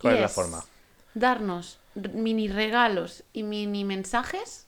¿cuál 0.00 0.14
es 0.16 0.20
la 0.22 0.28
forma? 0.28 0.64
Darnos 1.14 1.78
mini 1.94 2.48
regalos 2.48 3.24
y 3.32 3.42
mini 3.42 3.84
mensajes 3.84 4.66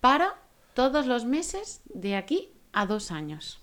para 0.00 0.34
todos 0.74 1.06
los 1.06 1.24
meses 1.24 1.80
de 1.86 2.16
aquí 2.16 2.50
a 2.72 2.86
dos 2.86 3.10
años. 3.10 3.60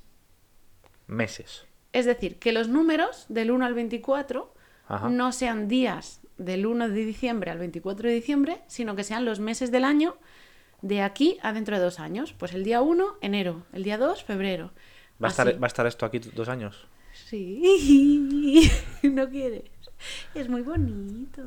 Meses. 1.07 1.65
Es 1.91 2.05
decir, 2.05 2.39
que 2.39 2.51
los 2.53 2.67
números 2.69 3.25
del 3.29 3.51
1 3.51 3.65
al 3.65 3.73
24 3.73 4.53
Ajá. 4.87 5.09
no 5.09 5.31
sean 5.31 5.67
días 5.67 6.21
del 6.37 6.65
1 6.65 6.89
de 6.89 7.05
diciembre 7.05 7.51
al 7.51 7.59
24 7.59 8.09
de 8.09 8.15
diciembre, 8.15 8.61
sino 8.67 8.95
que 8.95 9.03
sean 9.03 9.25
los 9.25 9.39
meses 9.39 9.71
del 9.71 9.83
año 9.83 10.17
de 10.81 11.01
aquí 11.01 11.37
a 11.41 11.53
dentro 11.53 11.77
de 11.77 11.83
dos 11.83 11.99
años. 11.99 12.33
Pues 12.33 12.53
el 12.53 12.63
día 12.63 12.81
1, 12.81 13.17
enero, 13.21 13.63
el 13.73 13.83
día 13.83 13.97
2, 13.97 14.23
febrero. 14.23 14.71
¿Va 15.21 15.27
a, 15.27 15.31
estar. 15.31 15.61
¿Va 15.61 15.65
a 15.65 15.67
estar 15.67 15.87
esto 15.87 16.05
aquí 16.05 16.19
dos 16.19 16.49
años? 16.49 16.87
Sí, 17.13 18.69
no 19.03 19.29
quieres. 19.29 19.63
Es 20.35 20.49
muy 20.49 20.61
bonito. 20.61 21.41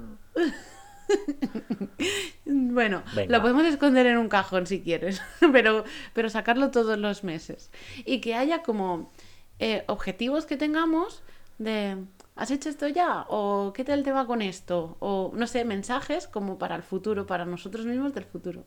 bueno, 2.45 3.02
Venga. 3.14 3.37
lo 3.37 3.43
podemos 3.43 3.64
esconder 3.66 4.07
en 4.07 4.16
un 4.16 4.28
cajón 4.28 4.66
si 4.66 4.81
quieres, 4.81 5.23
pero, 5.52 5.85
pero 6.14 6.31
sacarlo 6.31 6.71
todos 6.71 6.99
los 6.99 7.25
meses. 7.25 7.71
Y 8.05 8.21
que 8.21 8.35
haya 8.35 8.62
como 8.62 9.12
eh, 9.59 9.85
objetivos 9.87 10.47
que 10.47 10.57
tengamos 10.57 11.23
de, 11.59 11.97
¿has 12.37 12.50
hecho 12.50 12.69
esto 12.69 12.87
ya? 12.88 13.25
¿O 13.28 13.73
qué 13.75 13.83
tal 13.85 14.02
te 14.05 14.12
va 14.12 14.26
con 14.26 14.40
esto? 14.43 14.97
O 15.00 15.33
no 15.35 15.47
sé, 15.47 15.64
mensajes 15.64 16.28
como 16.28 16.59
para 16.59 16.76
el 16.76 16.83
futuro, 16.83 17.26
para 17.26 17.45
nosotros 17.45 17.85
mismos 17.87 18.14
del 18.14 18.25
futuro. 18.25 18.64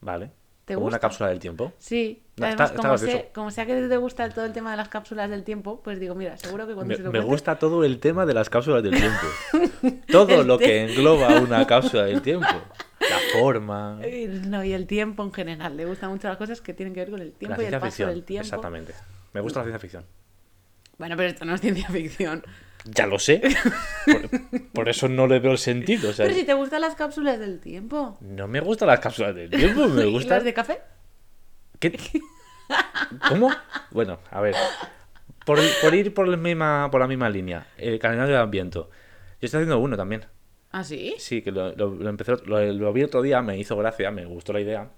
Vale. 0.00 0.30
¿Te 0.64 0.72
Como 0.74 0.86
una 0.86 0.96
gusta? 0.96 1.08
cápsula 1.08 1.28
del 1.28 1.40
tiempo. 1.40 1.74
Sí, 1.78 2.22
No, 2.38 2.46
además 2.46 2.52
está- 2.52 2.64
está 2.64 2.76
como, 2.76 2.88
gracioso. 2.88 3.16
sé, 3.18 3.30
como 3.34 3.50
sea 3.50 3.66
que 3.66 3.82
te 3.86 3.96
gusta 3.98 4.26
todo 4.30 4.46
el 4.46 4.52
tema 4.54 4.70
de 4.70 4.78
las 4.78 4.88
cápsulas 4.88 5.28
del 5.28 5.44
tiempo, 5.44 5.82
pues 5.84 6.00
digo, 6.00 6.14
mira, 6.14 6.38
seguro 6.38 6.66
que 6.66 6.72
cuando 6.72 6.88
Me, 6.92 6.96
se 6.96 7.02
lo 7.02 7.12
me 7.12 7.20
gusta 7.20 7.58
todo 7.58 7.84
el 7.84 7.98
tema 8.00 8.24
de 8.24 8.32
las 8.32 8.48
cápsulas 8.48 8.82
del 8.82 8.94
tiempo. 8.94 9.26
todo 10.10 10.42
lo 10.42 10.56
que 10.58 10.84
engloba 10.84 11.38
una 11.40 11.66
cápsula 11.66 12.04
del 12.04 12.22
tiempo. 12.22 12.46
La 13.00 13.38
forma. 13.38 14.00
No, 14.46 14.64
y 14.64 14.72
el 14.72 14.86
tiempo 14.86 15.22
en 15.22 15.34
general. 15.34 15.76
Le 15.76 15.84
gustan 15.84 16.08
mucho 16.10 16.28
las 16.28 16.38
cosas 16.38 16.62
que 16.62 16.72
tienen 16.72 16.94
que 16.94 17.00
ver 17.00 17.10
con 17.10 17.20
el 17.20 17.32
tiempo 17.32 17.60
y 17.60 17.66
el 17.66 17.72
paso 17.72 17.84
ficción. 17.86 18.08
del 18.08 18.24
tiempo. 18.24 18.44
Exactamente. 18.46 18.94
Me 19.34 19.42
gusta 19.42 19.58
la 19.60 19.64
ciencia 19.64 19.78
ficción. 19.80 20.04
Bueno, 20.96 21.14
pero 21.18 21.28
esto 21.28 21.44
no 21.44 21.54
es 21.56 21.60
ciencia 21.60 21.88
ficción. 21.88 22.42
Ya 22.84 23.06
lo 23.06 23.18
sé. 23.18 23.40
Por, 24.04 24.62
por 24.72 24.88
eso 24.88 25.08
no 25.08 25.26
le 25.26 25.38
veo 25.40 25.52
el 25.52 25.58
sentido. 25.58 26.12
Pero 26.16 26.34
si 26.34 26.44
te 26.44 26.52
gustan 26.54 26.82
las 26.82 26.94
cápsulas 26.94 27.38
del 27.38 27.58
tiempo. 27.60 28.18
No 28.20 28.46
me 28.46 28.60
gustan 28.60 28.88
las 28.88 29.00
cápsulas 29.00 29.34
del 29.34 29.50
tiempo, 29.50 29.88
me 29.88 30.04
¿Y 30.06 30.12
gustan. 30.12 30.36
las 30.38 30.44
de 30.44 30.52
café? 30.54 30.80
¿Qué? 31.78 31.98
¿Cómo? 33.28 33.50
Bueno, 33.90 34.18
a 34.30 34.40
ver. 34.40 34.54
Por, 35.44 35.58
por 35.82 35.94
ir 35.94 36.12
por 36.14 36.26
la, 36.28 36.36
misma, 36.36 36.88
por 36.90 37.00
la 37.00 37.06
misma 37.06 37.28
línea, 37.28 37.66
el 37.76 37.98
calendario 37.98 38.34
de 38.34 38.40
Adviento. 38.40 38.90
Yo 39.40 39.46
estoy 39.46 39.58
haciendo 39.58 39.78
uno 39.78 39.96
también. 39.96 40.24
¿Ah, 40.72 40.82
sí? 40.84 41.14
Sí, 41.18 41.42
que 41.42 41.52
lo, 41.52 41.74
lo, 41.76 41.94
lo 41.94 42.08
empecé, 42.08 42.32
lo, 42.46 42.60
lo 42.72 42.92
vi 42.92 43.02
otro 43.04 43.22
día, 43.22 43.42
me 43.42 43.58
hizo 43.58 43.76
gracia, 43.76 44.10
me 44.10 44.24
gustó 44.24 44.52
la 44.52 44.60
idea. 44.60 44.88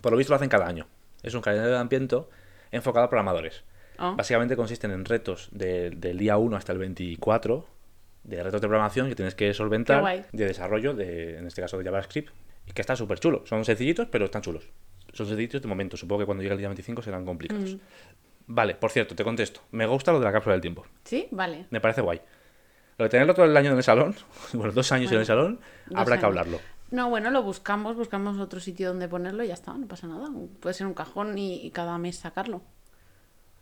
Por 0.00 0.12
lo 0.12 0.18
visto 0.18 0.32
lo 0.32 0.36
hacen 0.36 0.48
cada 0.48 0.66
año. 0.66 0.86
Es 1.22 1.34
un 1.34 1.40
calendario 1.40 1.74
de 1.74 1.78
Adviento 1.80 2.28
enfocado 2.72 3.06
a 3.06 3.08
programadores. 3.08 3.62
Ah. 4.04 4.14
Básicamente 4.16 4.56
consisten 4.56 4.90
en 4.90 5.04
retos 5.04 5.48
de- 5.52 5.90
del 5.90 6.18
día 6.18 6.36
1 6.36 6.56
hasta 6.56 6.72
el 6.72 6.78
24, 6.78 7.64
de 8.24 8.42
retos 8.42 8.60
de 8.60 8.66
programación 8.68 9.08
que 9.08 9.14
tienes 9.14 9.34
que 9.36 9.54
solventar, 9.54 10.26
de 10.32 10.44
desarrollo, 10.46 10.92
de, 10.94 11.38
en 11.38 11.46
este 11.46 11.62
caso 11.62 11.78
de 11.78 11.84
JavaScript, 11.84 12.30
y 12.66 12.72
que 12.72 12.80
está 12.82 12.96
súper 12.96 13.20
chulo. 13.20 13.44
Son 13.46 13.64
sencillitos, 13.64 14.08
pero 14.10 14.24
están 14.24 14.42
chulos. 14.42 14.68
Son 15.12 15.26
sencillitos 15.26 15.62
de 15.62 15.68
momento, 15.68 15.96
supongo 15.96 16.20
que 16.20 16.26
cuando 16.26 16.42
llegue 16.42 16.54
el 16.54 16.58
día 16.58 16.68
25 16.68 17.00
serán 17.02 17.24
complicados. 17.24 17.74
Mm. 17.74 17.78
Vale, 18.48 18.74
por 18.74 18.90
cierto, 18.90 19.14
te 19.14 19.22
contesto. 19.22 19.60
Me 19.70 19.86
gusta 19.86 20.10
lo 20.12 20.18
de 20.18 20.24
la 20.24 20.32
cápsula 20.32 20.54
del 20.54 20.62
tiempo. 20.62 20.84
¿Sí? 21.04 21.28
Vale. 21.30 21.66
Me 21.70 21.80
parece 21.80 22.00
guay. 22.00 22.20
Lo 22.98 23.04
de 23.04 23.08
tenerlo 23.08 23.34
todo 23.34 23.46
el 23.46 23.56
año 23.56 23.70
en 23.70 23.76
el 23.76 23.82
salón, 23.82 24.14
bueno, 24.52 24.72
dos 24.72 24.90
años 24.92 25.12
en 25.12 25.20
el 25.20 25.26
salón, 25.26 25.60
habrá 25.94 26.18
que 26.18 26.26
hablarlo. 26.26 26.58
No, 26.90 27.08
bueno, 27.08 27.30
lo 27.30 27.42
buscamos, 27.42 27.96
buscamos 27.96 28.38
otro 28.38 28.60
sitio 28.60 28.88
donde 28.88 29.08
ponerlo 29.08 29.42
y 29.44 29.48
ya 29.48 29.54
está, 29.54 29.72
no 29.74 29.86
pasa 29.86 30.06
nada. 30.08 30.28
Puede 30.60 30.74
ser 30.74 30.86
un 30.86 30.92
cajón 30.94 31.38
y, 31.38 31.64
y 31.64 31.70
cada 31.70 31.96
mes 31.98 32.16
sacarlo. 32.16 32.62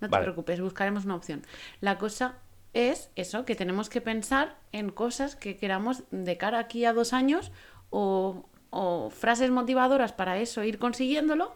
No 0.01 0.09
te 0.09 0.13
Vale. 0.13 0.25
preocupes, 0.25 0.61
buscaremos 0.61 1.05
una 1.05 1.15
opción. 1.17 1.43
La 1.81 1.99
cosa 1.99 2.37
es 2.73 3.11
eso, 3.17 3.45
que 3.45 3.55
tenemos 3.55 3.89
que 3.89 4.01
pensar 4.01 4.57
en 4.73 4.91
cosas 4.91 5.37
que 5.37 5.57
queramos 5.57 6.05
de 6.11 6.37
cara 6.37 6.59
aquí 6.59 6.85
a 6.85 6.93
dos 6.93 7.13
años 7.13 7.51
o, 7.91 8.49
o 8.71 9.11
frases 9.11 9.51
motivadoras 9.51 10.13
para 10.13 10.39
eso, 10.39 10.63
ir 10.65 10.79
consiguiéndolo. 10.79 11.53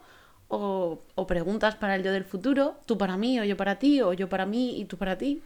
O, 0.47 1.01
o 1.15 1.25
preguntas 1.25 1.73
para 1.75 1.95
el 1.95 2.03
yo 2.03 2.11
del 2.11 2.23
futuro, 2.23 2.75
tú 2.85 2.99
para 2.99 3.17
mí, 3.17 3.39
o 3.39 3.43
yo 3.43 3.57
para 3.57 3.79
ti, 3.79 4.01
o 4.03 4.13
yo 4.13 4.29
para 4.29 4.45
mí 4.45 4.79
y 4.79 4.85
tú 4.85 4.95
para 4.95 5.17
ti. 5.17 5.41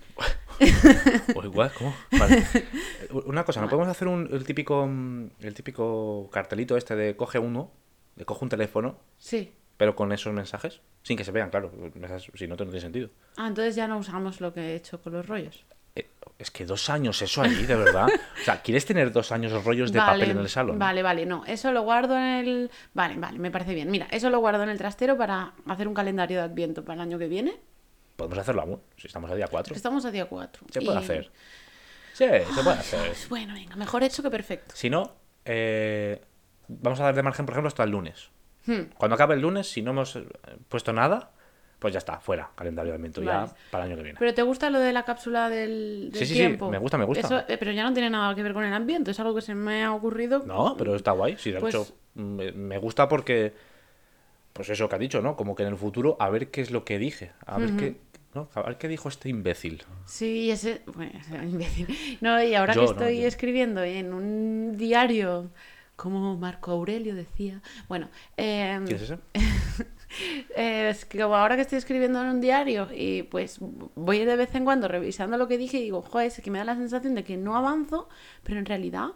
O 1.36 1.44
igual, 1.46 1.72
¿cómo? 1.78 1.96
Vale. 2.20 2.46
Una 3.26 3.46
cosa, 3.46 3.62
¿no 3.62 3.70
podemos 3.70 3.88
hacer 3.88 4.10
un, 4.10 4.28
el, 4.30 4.44
típico, 4.44 4.84
el 5.40 5.54
típico 5.54 6.30
cartelito 6.34 6.76
este 6.76 6.98
de 6.98 7.16
coge 7.16 7.40
uno, 7.40 7.72
de 8.18 8.26
coge 8.26 8.44
un 8.44 8.50
teléfono, 8.50 8.98
Sí. 9.18 9.54
Pero 9.80 9.96
con 9.96 10.12
esos 10.12 10.34
mensajes? 10.34 10.82
Sin 11.04 11.16
que 11.16 11.24
se 11.24 11.32
vean, 11.32 11.50
claro. 11.50 11.72
mensajes- 11.96 12.30
Si 12.36 12.46
no, 12.48 12.56
no 12.56 12.58
tiene 12.66 12.82
sentido. 12.82 13.10
Ah, 13.38 13.48
entonces 13.48 13.76
ya 13.78 13.88
no 13.88 13.98
usamos 13.98 14.42
lo 14.42 14.54
que 14.54 14.60
he 14.60 14.76
hecho 14.76 15.02
con 15.02 15.14
los 15.14 15.26
rollos. 15.26 15.64
Eh, 15.96 16.06
Es 16.38 16.52
que 16.52 16.66
dos 16.66 16.90
años 16.90 17.22
eso 17.22 17.42
ahí, 17.42 17.66
de 17.66 17.76
verdad. 17.78 18.08
O 18.42 18.44
sea, 18.44 18.62
¿quieres 18.62 18.86
tener 18.86 19.12
dos 19.14 19.32
años 19.32 19.64
rollos 19.64 19.94
de 19.94 20.00
papel 20.00 20.32
en 20.32 20.40
el 20.40 20.50
salón? 20.50 20.78
Vale, 20.78 21.02
vale, 21.02 21.26
no, 21.26 21.46
eso 21.46 21.72
lo 21.72 21.82
guardo 21.84 22.18
en 22.18 22.24
el... 22.24 22.72
Vale, 22.94 23.16
vale, 23.18 23.40
me 23.40 23.52
parece 23.52 23.74
bien. 23.74 23.90
Mira, 23.90 24.08
eso 24.12 24.30
lo 24.30 24.40
guardo 24.40 24.64
en 24.64 24.70
el 24.70 24.78
trastero 24.78 25.18
para 25.18 25.54
hacer 25.66 25.88
un 25.88 25.94
calendario 25.94 26.38
de 26.40 26.44
Adviento 26.44 26.84
para 26.84 26.96
el 26.96 27.02
año 27.02 27.18
que 27.18 27.28
viene. 27.30 27.58
Podemos 28.18 28.38
hacerlo 28.38 28.62
aún, 28.64 28.82
si 28.98 29.08
estamos 29.08 29.32
a 29.32 29.36
día 29.36 29.48
4. 29.48 29.74
Estamos 29.76 30.04
a 30.04 30.12
día 30.12 30.26
4. 30.26 30.66
Se 30.72 30.82
puede 30.82 30.98
hacer. 31.00 31.32
Sí, 32.14 32.26
se 32.26 32.64
puede 32.64 32.78
hacer. 32.80 33.14
Bueno, 33.30 33.54
venga, 33.54 33.78
mejor 33.78 34.04
hecho 34.04 34.22
que 34.22 34.30
perfecto. 34.30 34.76
Si 34.76 34.90
no, 34.90 35.16
eh, 35.46 36.22
vamos 36.68 37.00
a 37.00 37.04
dar 37.04 37.16
de 37.16 37.24
margen, 37.24 37.46
por 37.46 37.54
ejemplo, 37.54 37.70
hasta 37.70 37.84
el 37.86 37.92
lunes. 37.92 38.30
Hmm, 38.66 38.82
Cuando 38.98 39.16
acabe 39.16 39.36
el 39.36 39.42
lunes, 39.42 39.68
si 39.70 39.82
no 39.82 39.92
hemos 39.92 40.16
eh, 40.16 40.26
puesto 40.68 40.94
nada, 40.94 41.32
pues 41.80 41.94
ya 41.94 42.00
está, 42.00 42.20
fuera, 42.20 42.50
calendario 42.56 42.92
de 42.92 42.98
adviento, 42.98 43.22
Vale. 43.22 43.48
ya 43.48 43.56
para 43.72 43.86
el 43.86 43.92
año 43.92 43.98
que 43.98 44.04
viene. 44.04 44.20
¿Pero 44.20 44.34
te 44.34 44.42
gusta 44.42 44.70
lo 44.70 44.80
de 44.80 44.92
la 44.92 45.06
cápsula 45.06 45.50
del, 45.50 46.10
del 46.12 46.20
Sí, 46.20 46.26
sí, 46.26 46.36
sí, 46.36 46.58
me 46.70 46.78
gusta, 46.78 46.98
me 46.98 47.06
gusta. 47.06 47.26
Eso, 47.26 47.40
eh, 47.48 47.58
pero 47.58 47.72
ya 47.72 47.84
no 47.84 47.94
tiene 47.94 48.10
nada 48.10 48.36
que 48.36 48.44
ver 48.44 48.54
con 48.54 48.66
el 48.66 48.74
ambiente, 48.74 49.12
es 49.12 49.20
algo 49.20 49.34
que 49.34 49.42
se 49.42 49.56
me 49.56 49.84
ha 49.84 49.94
ocurrido. 49.94 50.44
No, 50.46 50.76
pero 50.78 50.96
está 50.96 51.12
guay. 51.12 51.38
Sí, 51.38 51.52
de 51.52 51.60
Pues- 51.60 51.74
hecho, 51.74 51.88
me, 52.16 52.52
me 52.52 52.78
gusta 52.78 53.08
porque, 53.08 53.54
pues 54.54 54.70
eso 54.70 54.90
que 54.90 54.96
ha 54.96 55.00
dicho, 55.00 55.22
¿no? 55.22 55.38
Como 55.38 55.56
que 55.56 55.64
en 55.64 55.70
el 55.70 55.78
futuro, 55.78 56.18
a 56.20 56.30
ver 56.30 56.50
qué 56.52 56.60
es 56.62 56.70
lo 56.72 56.84
que 56.84 57.00
dije. 57.00 57.32
A 57.46 57.58
ver 57.58 57.72
qué. 57.78 57.96
¿no? 58.36 58.48
A 58.54 58.62
ver 58.62 58.78
qué 58.78 58.88
dijo 58.88 59.10
este 59.10 59.30
imbécil. 59.30 59.84
Sí, 60.06 60.52
ese... 60.52 60.82
Bueno, 60.86 61.14
ese 61.20 61.36
imbécil. 61.38 61.88
No, 62.22 62.44
y 62.44 62.54
ahora 62.56 62.74
Yo, 62.74 62.82
que 62.82 62.92
estoy 62.92 63.24
escribiendo 63.24 63.82
en 63.84 64.14
un 64.14 64.78
diario, 64.78 65.50
como 66.02 66.38
Marco 66.38 66.72
Aurelio 66.72 67.14
decía... 67.16 67.62
Bueno, 67.88 68.10
eh, 68.38 68.80
¿Quién 68.86 68.96
es 68.96 69.02
ese? 69.04 69.18
Eh, 70.56 70.90
es 70.90 71.06
que 71.06 71.20
como 71.22 71.36
ahora 71.36 71.56
que 71.56 71.62
estoy 71.62 71.78
escribiendo 71.78 72.20
en 72.20 72.28
un 72.30 72.42
diario 72.42 72.88
y 72.92 73.22
pues 73.24 73.58
voy 73.60 74.26
de 74.26 74.36
vez 74.36 74.56
en 74.56 74.66
cuando 74.66 74.88
revisando 74.88 75.38
lo 75.38 75.48
que 75.48 75.60
dije 75.60 75.78
y 75.78 75.84
digo, 75.84 76.02
joder, 76.02 76.28
es 76.28 76.42
que 76.42 76.50
me 76.50 76.58
da 76.58 76.64
la 76.66 76.76
sensación 76.76 77.14
de 77.14 77.24
que 77.24 77.38
no 77.38 77.56
avanzo, 77.56 78.10
pero 78.44 78.58
en 78.58 78.66
realidad 78.66 79.10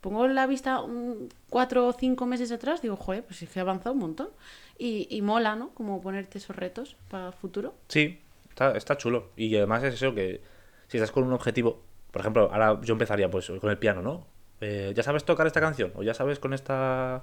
pongo 0.00 0.26
la 0.26 0.46
vista 0.48 0.80
un- 0.80 1.28
cuatro 1.48 1.86
o 1.86 1.92
cinco 1.92 2.26
meses 2.26 2.50
atrás, 2.50 2.82
digo, 2.82 2.96
joder, 2.96 3.24
pues 3.24 3.40
es 3.42 3.48
que 3.48 3.60
he 3.60 3.62
avanzado 3.62 3.92
un 3.92 4.00
montón. 4.00 4.28
Y, 4.76 5.06
y 5.08 5.22
mola, 5.22 5.54
¿no? 5.54 5.70
Como 5.70 6.00
ponerte 6.02 6.38
esos 6.38 6.56
retos 6.56 6.96
para 7.08 7.28
el 7.28 7.32
futuro. 7.32 7.74
Sí, 7.88 8.18
está, 8.48 8.76
está 8.76 8.96
chulo. 8.96 9.30
Y 9.36 9.54
además 9.56 9.84
es 9.84 9.94
eso 9.94 10.16
que 10.16 10.42
si 10.88 10.96
estás 10.96 11.12
con 11.12 11.22
un 11.22 11.32
objetivo, 11.32 11.80
por 12.10 12.20
ejemplo, 12.22 12.50
ahora 12.52 12.80
yo 12.82 12.92
empezaría 12.94 13.30
pues 13.30 13.50
con 13.60 13.70
el 13.70 13.78
piano, 13.78 14.02
¿no? 14.02 14.26
Eh, 14.64 14.92
¿Ya 14.94 15.02
sabes 15.02 15.24
tocar 15.24 15.46
esta 15.46 15.60
canción? 15.60 15.92
¿O 15.94 16.02
ya 16.02 16.14
sabes 16.14 16.38
con 16.38 16.54
esta...? 16.54 17.22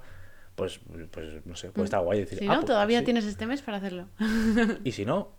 Pues, 0.54 0.80
pues 1.10 1.44
no 1.46 1.56
sé, 1.56 1.70
pues 1.70 1.84
está 1.84 1.98
guay 1.98 2.20
decir... 2.20 2.38
Si 2.38 2.44
"Ah, 2.46 2.48
no, 2.48 2.54
pues 2.56 2.66
todavía 2.66 2.98
sí". 3.00 3.04
tienes 3.06 3.24
este 3.24 3.46
mes 3.46 3.62
para 3.62 3.78
hacerlo. 3.78 4.06
Y 4.84 4.92
si 4.92 5.06
no, 5.06 5.30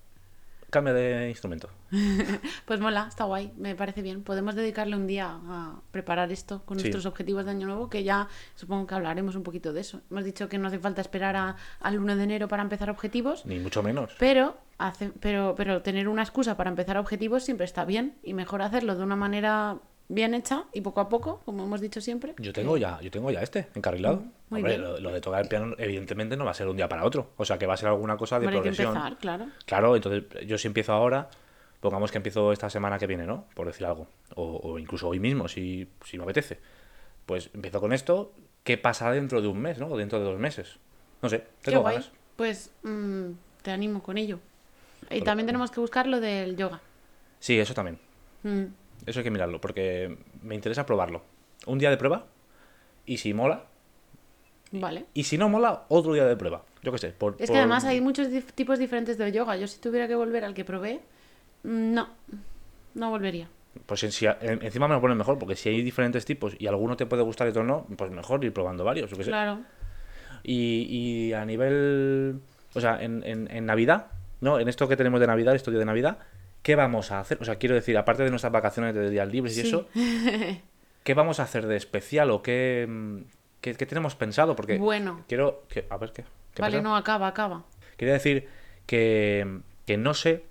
cambia 0.71 0.91
de 0.93 1.29
instrumento. 1.29 1.69
Pues 2.65 2.79
mola, 2.79 3.05
está 3.07 3.25
guay, 3.25 3.51
me 3.57 3.75
parece 3.75 4.01
bien. 4.01 4.23
Podemos 4.23 4.55
dedicarle 4.55 4.95
un 4.95 5.05
día 5.05 5.27
a 5.47 5.79
preparar 5.91 6.31
esto 6.31 6.63
con 6.65 6.77
Sí. 6.79 6.85
nuestros 6.85 7.05
objetivos 7.05 7.45
de 7.45 7.51
año 7.51 7.67
nuevo, 7.67 7.89
que 7.91 8.03
ya 8.03 8.27
supongo 8.55 8.87
que 8.87 8.95
hablaremos 8.95 9.35
un 9.35 9.43
poquito 9.43 9.71
de 9.71 9.81
eso. 9.81 10.01
Hemos 10.09 10.23
dicho 10.25 10.49
que 10.49 10.57
no 10.57 10.67
hace 10.67 10.79
falta 10.79 10.99
esperar 11.01 11.35
a- 11.35 11.55
al 11.79 11.99
1 11.99 12.15
de 12.15 12.23
enero 12.23 12.47
para 12.47 12.63
empezar 12.63 12.89
objetivos, 12.89 13.45
Ni 13.45 13.59
mucho 13.59 13.83
menos. 13.83 14.15
pero, 14.17 14.57
hace, 14.79 15.11
pero, 15.19 15.53
pero 15.55 15.83
tener 15.83 16.07
una 16.07 16.23
excusa 16.23 16.57
para 16.57 16.71
empezar 16.71 16.97
objetivos 16.97 17.43
siempre 17.43 17.65
está 17.65 17.85
bien 17.85 18.15
y 18.23 18.33
mejor 18.33 18.61
hacerlo 18.63 18.95
de 18.95 19.03
una 19.03 19.15
manera 19.15 19.77
bien 20.13 20.34
hecha 20.34 20.65
y 20.73 20.82
poco 20.82 21.02
a 21.02 21.10
poco, 21.10 21.41
como 21.45 21.63
hemos 21.63 21.82
dicho 21.82 21.99
siempre. 22.02 22.34
Yo 22.38 22.54
tengo 22.54 22.78
ya, 22.78 22.99
yo 23.02 23.10
tengo 23.12 23.32
ya 23.32 23.41
este, 23.41 23.67
encarrilado. 23.76 24.17
Mm, 24.17 24.32
muy 24.49 24.60
Hombre, 24.60 24.78
bien. 24.78 24.82
lo, 24.84 24.99
lo 24.99 25.12
de 25.12 25.21
tocar 25.21 25.41
el 25.41 25.47
piano, 25.47 25.76
evidentemente, 25.78 26.38
no 26.38 26.45
va 26.45 26.52
a 26.52 26.54
ser 26.54 26.67
un 26.67 26.76
día 26.78 26.88
para 26.89 27.06
otro. 27.06 27.32
O 27.38 27.45
sea, 27.45 27.58
que 27.58 27.65
va 27.65 27.73
a 27.73 27.78
ser 27.78 27.89
alguna 27.89 28.17
cosa 28.17 28.39
de 28.39 28.47
hay 28.47 28.52
que 28.54 28.60
progresión. 28.60 28.89
empezar, 28.95 29.17
claro. 29.17 29.47
Claro, 29.65 29.95
entonces 29.95 30.23
yo 30.47 30.58
si 30.58 30.67
empiezo 30.67 30.93
ahora, 30.93 31.30
pongamos 31.80 32.12
que 32.12 32.17
empiezo 32.17 32.52
esta 32.52 32.69
semana 32.69 32.97
que 32.99 33.08
viene, 33.08 33.26
¿no? 33.26 33.45
Por 33.56 33.67
decir 33.67 33.86
algo. 33.86 34.08
O, 34.36 34.58
o 34.63 34.80
incluso 34.80 35.08
hoy 35.10 35.19
mismo, 35.19 35.47
si, 35.47 35.88
si 36.06 36.17
me 36.17 36.23
apetece. 36.23 36.60
Pues 37.26 37.49
empiezo 37.54 37.80
con 37.82 37.93
esto. 37.93 38.34
¿Qué 38.63 38.78
pasa 38.78 39.12
dentro 39.12 39.41
de 39.41 39.47
un 39.47 39.60
mes, 39.60 39.78
¿no? 39.80 39.88
O 39.88 39.97
dentro 39.97 40.19
de 40.19 40.26
dos 40.26 40.39
meses. 40.39 40.78
No 41.21 41.30
sé, 41.30 41.39
Qué 41.62 41.71
tengo 41.71 41.82
guay. 41.82 41.95
ganas. 41.95 42.12
Pues 42.36 42.71
mm, 42.84 43.32
te 43.62 43.71
animo 43.71 44.02
con 44.04 44.17
ello. 44.17 44.39
Y 45.10 45.21
también 45.21 45.45
tenemos 45.47 45.69
que 45.71 45.80
buscar 45.82 46.08
lo 46.08 46.19
del 46.21 46.56
yoga. 46.56 46.80
Sí, 47.39 47.60
eso 47.60 47.73
también. 47.73 47.99
Mm, 48.43 48.63
Eso 49.06 49.19
hay 49.19 49.23
que 49.23 49.32
mirarlo, 49.32 49.60
porque 49.62 50.17
me 50.41 50.56
interesa 50.56 50.86
probarlo. 50.86 51.23
Un 51.65 51.79
día 51.79 51.89
de 51.89 51.97
prueba, 51.97 52.25
y 53.06 53.17
si 53.17 53.34
mola, 53.34 53.65
Vale. 54.71 55.06
y 55.13 55.23
si 55.23 55.38
no 55.38 55.49
mola, 55.49 55.84
otro 55.89 56.13
día 56.13 56.25
de 56.25 56.36
prueba. 56.36 56.63
Yo 56.82 56.91
qué 56.91 56.97
sé. 56.97 57.10
Por, 57.10 57.36
Es 57.39 57.49
que 57.51 57.58
además 57.58 57.86
hay 57.86 58.01
muchos 58.01 58.27
tipos 58.56 58.79
diferentes 58.79 59.17
de 59.17 59.32
yoga. 59.32 59.56
Yo 59.56 59.67
si 59.67 59.79
tuviera 59.79 60.08
que 60.08 60.15
volver 60.15 60.43
al 60.45 60.53
que 60.53 60.65
probé, 60.65 61.01
mm, 61.63 61.93
no, 61.93 62.10
no 62.95 63.10
volvería. 63.10 63.47
Pues 63.86 64.03
en- 64.03 64.12
si 64.12 64.25
encima 64.27 64.88
me 64.88 64.93
lo 64.95 65.01
ponen 65.01 65.17
mejor, 65.17 65.38
porque 65.39 65.56
si 65.56 65.69
hay 65.69 65.82
diferentes 65.82 66.25
tipos 66.25 66.56
y 66.60 66.67
alguno 66.67 66.95
te 66.97 67.06
puede 67.06 67.23
gustar 67.23 67.47
y 67.47 67.51
otro 67.51 67.63
no, 67.63 67.86
pues 67.97 68.12
mejor 68.12 68.43
ir 68.43 68.53
probando 68.53 68.84
varios. 68.84 69.10
Yo 69.10 69.17
qué 69.17 69.23
sé. 69.23 69.29
Claro. 69.32 69.60
Y, 70.43 70.88
y 71.29 71.34
a 71.34 71.45
nivel. 71.45 72.39
O 72.75 72.82
sea, 72.82 73.01
en, 73.03 73.23
en- 73.25 73.49
en 73.51 73.65
Navidad, 73.65 74.08
¿no? 74.41 74.60
En 74.60 74.67
esto 74.67 74.88
que 74.88 74.95
tenemos 74.97 75.19
de 75.19 75.27
Navidad, 75.27 75.56
estudio 75.56 75.79
de 75.79 75.86
Navidad, 75.86 76.17
¿qué 76.63 76.76
vamos 76.76 77.12
a 77.12 77.19
hacer? 77.19 77.38
O 77.41 77.45
sea, 77.45 77.58
quiero 77.58 77.76
decir, 77.76 77.97
aparte 77.97 78.23
de 78.23 78.30
nuestras 78.32 78.52
vacaciones 78.52 78.95
de 78.95 79.10
días 79.10 79.28
libres 79.32 79.56
y 79.58 79.62
eso, 79.62 79.88
¿qué 81.04 81.13
vamos 81.13 81.39
a 81.39 81.43
hacer 81.43 81.67
de 81.67 81.76
especial 81.76 82.32
o 82.32 82.41
qué, 82.41 82.86
mm, 82.89 83.17
qué, 83.62 83.76
qué 83.76 83.86
tenemos 83.86 84.15
pensado? 84.15 84.56
Porque 84.56 84.78
Bueno. 84.78 85.23
quiero. 85.28 85.63
Que, 85.69 85.86
a 85.89 85.97
ver, 85.97 86.12
¿qué? 86.12 86.23
¿Qué 86.56 86.62
Vale, 86.62 86.78
pasa? 86.78 86.84
no, 86.84 86.95
acaba, 86.95 87.28
acaba. 87.28 87.65
Quería 87.97 88.13
decir 88.15 88.47
que, 88.86 89.60
que 89.86 89.97
no 89.97 90.13
sé. 90.13 90.43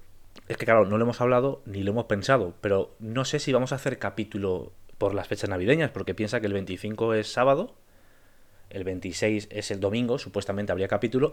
Es 0.49 0.57
que, 0.57 0.65
claro, 0.65 0.87
no 0.87 0.97
lo 0.99 1.05
hemos 1.05 1.21
hablado 1.21 1.63
ni 1.67 1.83
lo 1.83 1.93
hemos 1.93 2.05
pensado, 2.07 2.55
pero 2.61 2.95
no 2.99 3.25
sé 3.25 3.39
si 3.39 3.53
vamos 3.53 3.73
a 3.73 3.77
hacer 3.77 3.99
capítulo 3.99 4.73
por 4.99 5.15
las 5.15 5.29
fechas 5.29 5.51
navideñas, 5.51 5.91
porque 5.91 6.15
piensa 6.15 6.41
que 6.41 6.47
el 6.47 6.53
25 6.53 7.15
es 7.15 7.33
sábado, 7.33 7.75
el 8.71 8.85
26 8.85 9.49
es 9.51 9.71
el 9.71 9.81
domingo, 9.81 10.19
supuestamente 10.19 10.73
habría 10.73 10.89
capítulo. 10.89 11.33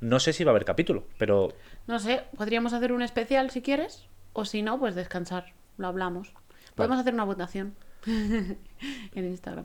No 0.00 0.20
sé 0.20 0.32
si 0.32 0.44
va 0.44 0.50
a 0.50 0.52
haber 0.52 0.64
capítulo, 0.64 1.04
pero 1.18 1.52
No 1.86 1.98
sé, 1.98 2.22
podríamos 2.36 2.72
hacer 2.72 2.92
un 2.92 3.02
especial 3.02 3.50
si 3.50 3.62
quieres, 3.62 4.06
o 4.38 4.44
si 4.44 4.62
no, 4.62 4.78
pues 4.78 4.94
descansar. 4.94 5.52
Lo 5.76 5.86
hablamos. 5.88 6.32
Podemos 6.74 6.98
hacer 6.98 7.14
una 7.14 7.24
votación 7.24 7.74
en 8.06 8.58
Instagram. 9.24 9.64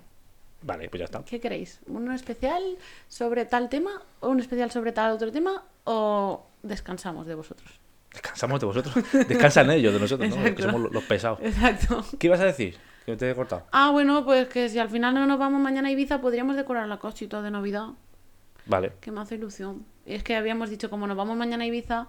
vale, 0.62 0.90
pues 0.90 1.00
ya 1.00 1.06
está. 1.06 1.24
¿Qué 1.26 1.40
queréis? 1.40 1.80
¿Un 1.88 2.12
especial 2.12 2.62
sobre 3.08 3.46
tal 3.46 3.70
tema? 3.70 4.02
¿O 4.20 4.30
un 4.30 4.40
especial 4.40 4.72
sobre 4.72 4.92
tal 4.92 5.12
otro 5.12 5.32
tema? 5.32 5.64
¿O 5.86 6.46
descansamos 6.62 7.26
de 7.28 7.36
vosotros? 7.36 7.70
Descansamos 8.12 8.60
de 8.60 8.66
vosotros. 8.68 8.96
Descansan 9.28 9.72
ellos 9.72 9.94
de 9.94 10.00
nosotros, 10.00 10.30
¿no? 10.30 10.36
Que 10.36 10.50
Exacto. 10.50 10.72
somos 10.72 10.92
los- 10.92 11.04
pesados. 11.04 11.40
Exacto. 11.42 12.04
¿Qué 12.20 12.28
ibas 12.28 12.40
a 12.42 12.46
decir? 12.46 12.78
Que 13.06 13.16
te 13.18 13.30
he 13.30 13.36
cortado. 13.36 13.66
Ah, 13.72 13.90
bueno, 13.92 14.24
pues 14.24 14.48
que 14.48 14.70
si 14.70 14.80
al 14.80 14.90
final 14.90 15.14
no 15.14 15.26
nos 15.26 15.38
vamos 15.40 15.60
mañana 15.62 15.90
a 15.90 15.92
Ibiza, 15.92 16.22
podríamos 16.22 16.56
decorar 16.56 16.88
la 16.88 16.98
cosita 17.00 17.42
de 17.42 17.52
Navidad. 17.52 17.88
Vale. 18.66 18.94
Que 19.02 19.12
me 19.12 19.20
hace 19.22 19.36
ilusión. 19.36 19.86
Y 20.06 20.14
es 20.14 20.24
que 20.24 20.36
habíamos 20.38 20.70
dicho, 20.70 20.90
como 20.90 21.06
nos 21.08 21.18
vamos 21.18 21.36
mañana 21.36 21.64
a 21.66 21.68
Ibiza, 21.68 22.08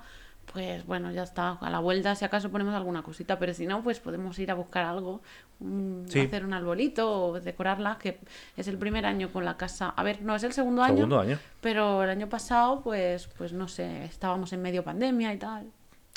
pues 0.52 0.85
bueno, 0.87 1.11
ya 1.12 1.22
está. 1.24 1.52
A 1.61 1.70
la 1.70 1.78
vuelta, 1.80 2.14
si 2.14 2.24
acaso 2.24 2.50
ponemos 2.50 2.74
alguna 2.74 3.02
cosita, 3.02 3.38
pero 3.38 3.52
si 3.54 3.66
no, 3.66 3.83
pues 3.83 4.00
podemos 4.00 4.38
ir 4.38 4.50
a 4.50 4.54
buscar 4.54 4.85
algo, 4.85 5.20
un- 5.61 6.04
Sí. 6.09 6.20
hacer 6.20 6.44
un 6.44 6.52
arbolito 6.52 7.11
o 7.28 7.40
decorarla, 7.40 7.98
que 7.98 8.20
es 8.57 8.68
el 8.68 8.78
primer 8.78 9.07
año 9.07 9.33
con 9.33 9.44
la 9.44 9.57
casa. 9.57 9.90
A 9.96 10.02
ver, 10.02 10.22
no 10.22 10.35
es 10.37 10.42
el 10.44 10.52
segundo 10.52 10.83
año, 10.83 11.20
año. 11.20 11.38
pero 11.61 12.02
el 12.04 12.11
año 12.11 12.28
pasado, 12.28 12.80
pues, 12.83 13.28
pues 13.38 13.52
no 13.52 13.68
sé, 13.68 14.04
estábamos 14.04 14.52
en 14.52 14.62
medio 14.62 14.85
pandemia 14.85 15.33
y 15.33 15.38
tal. 15.38 15.66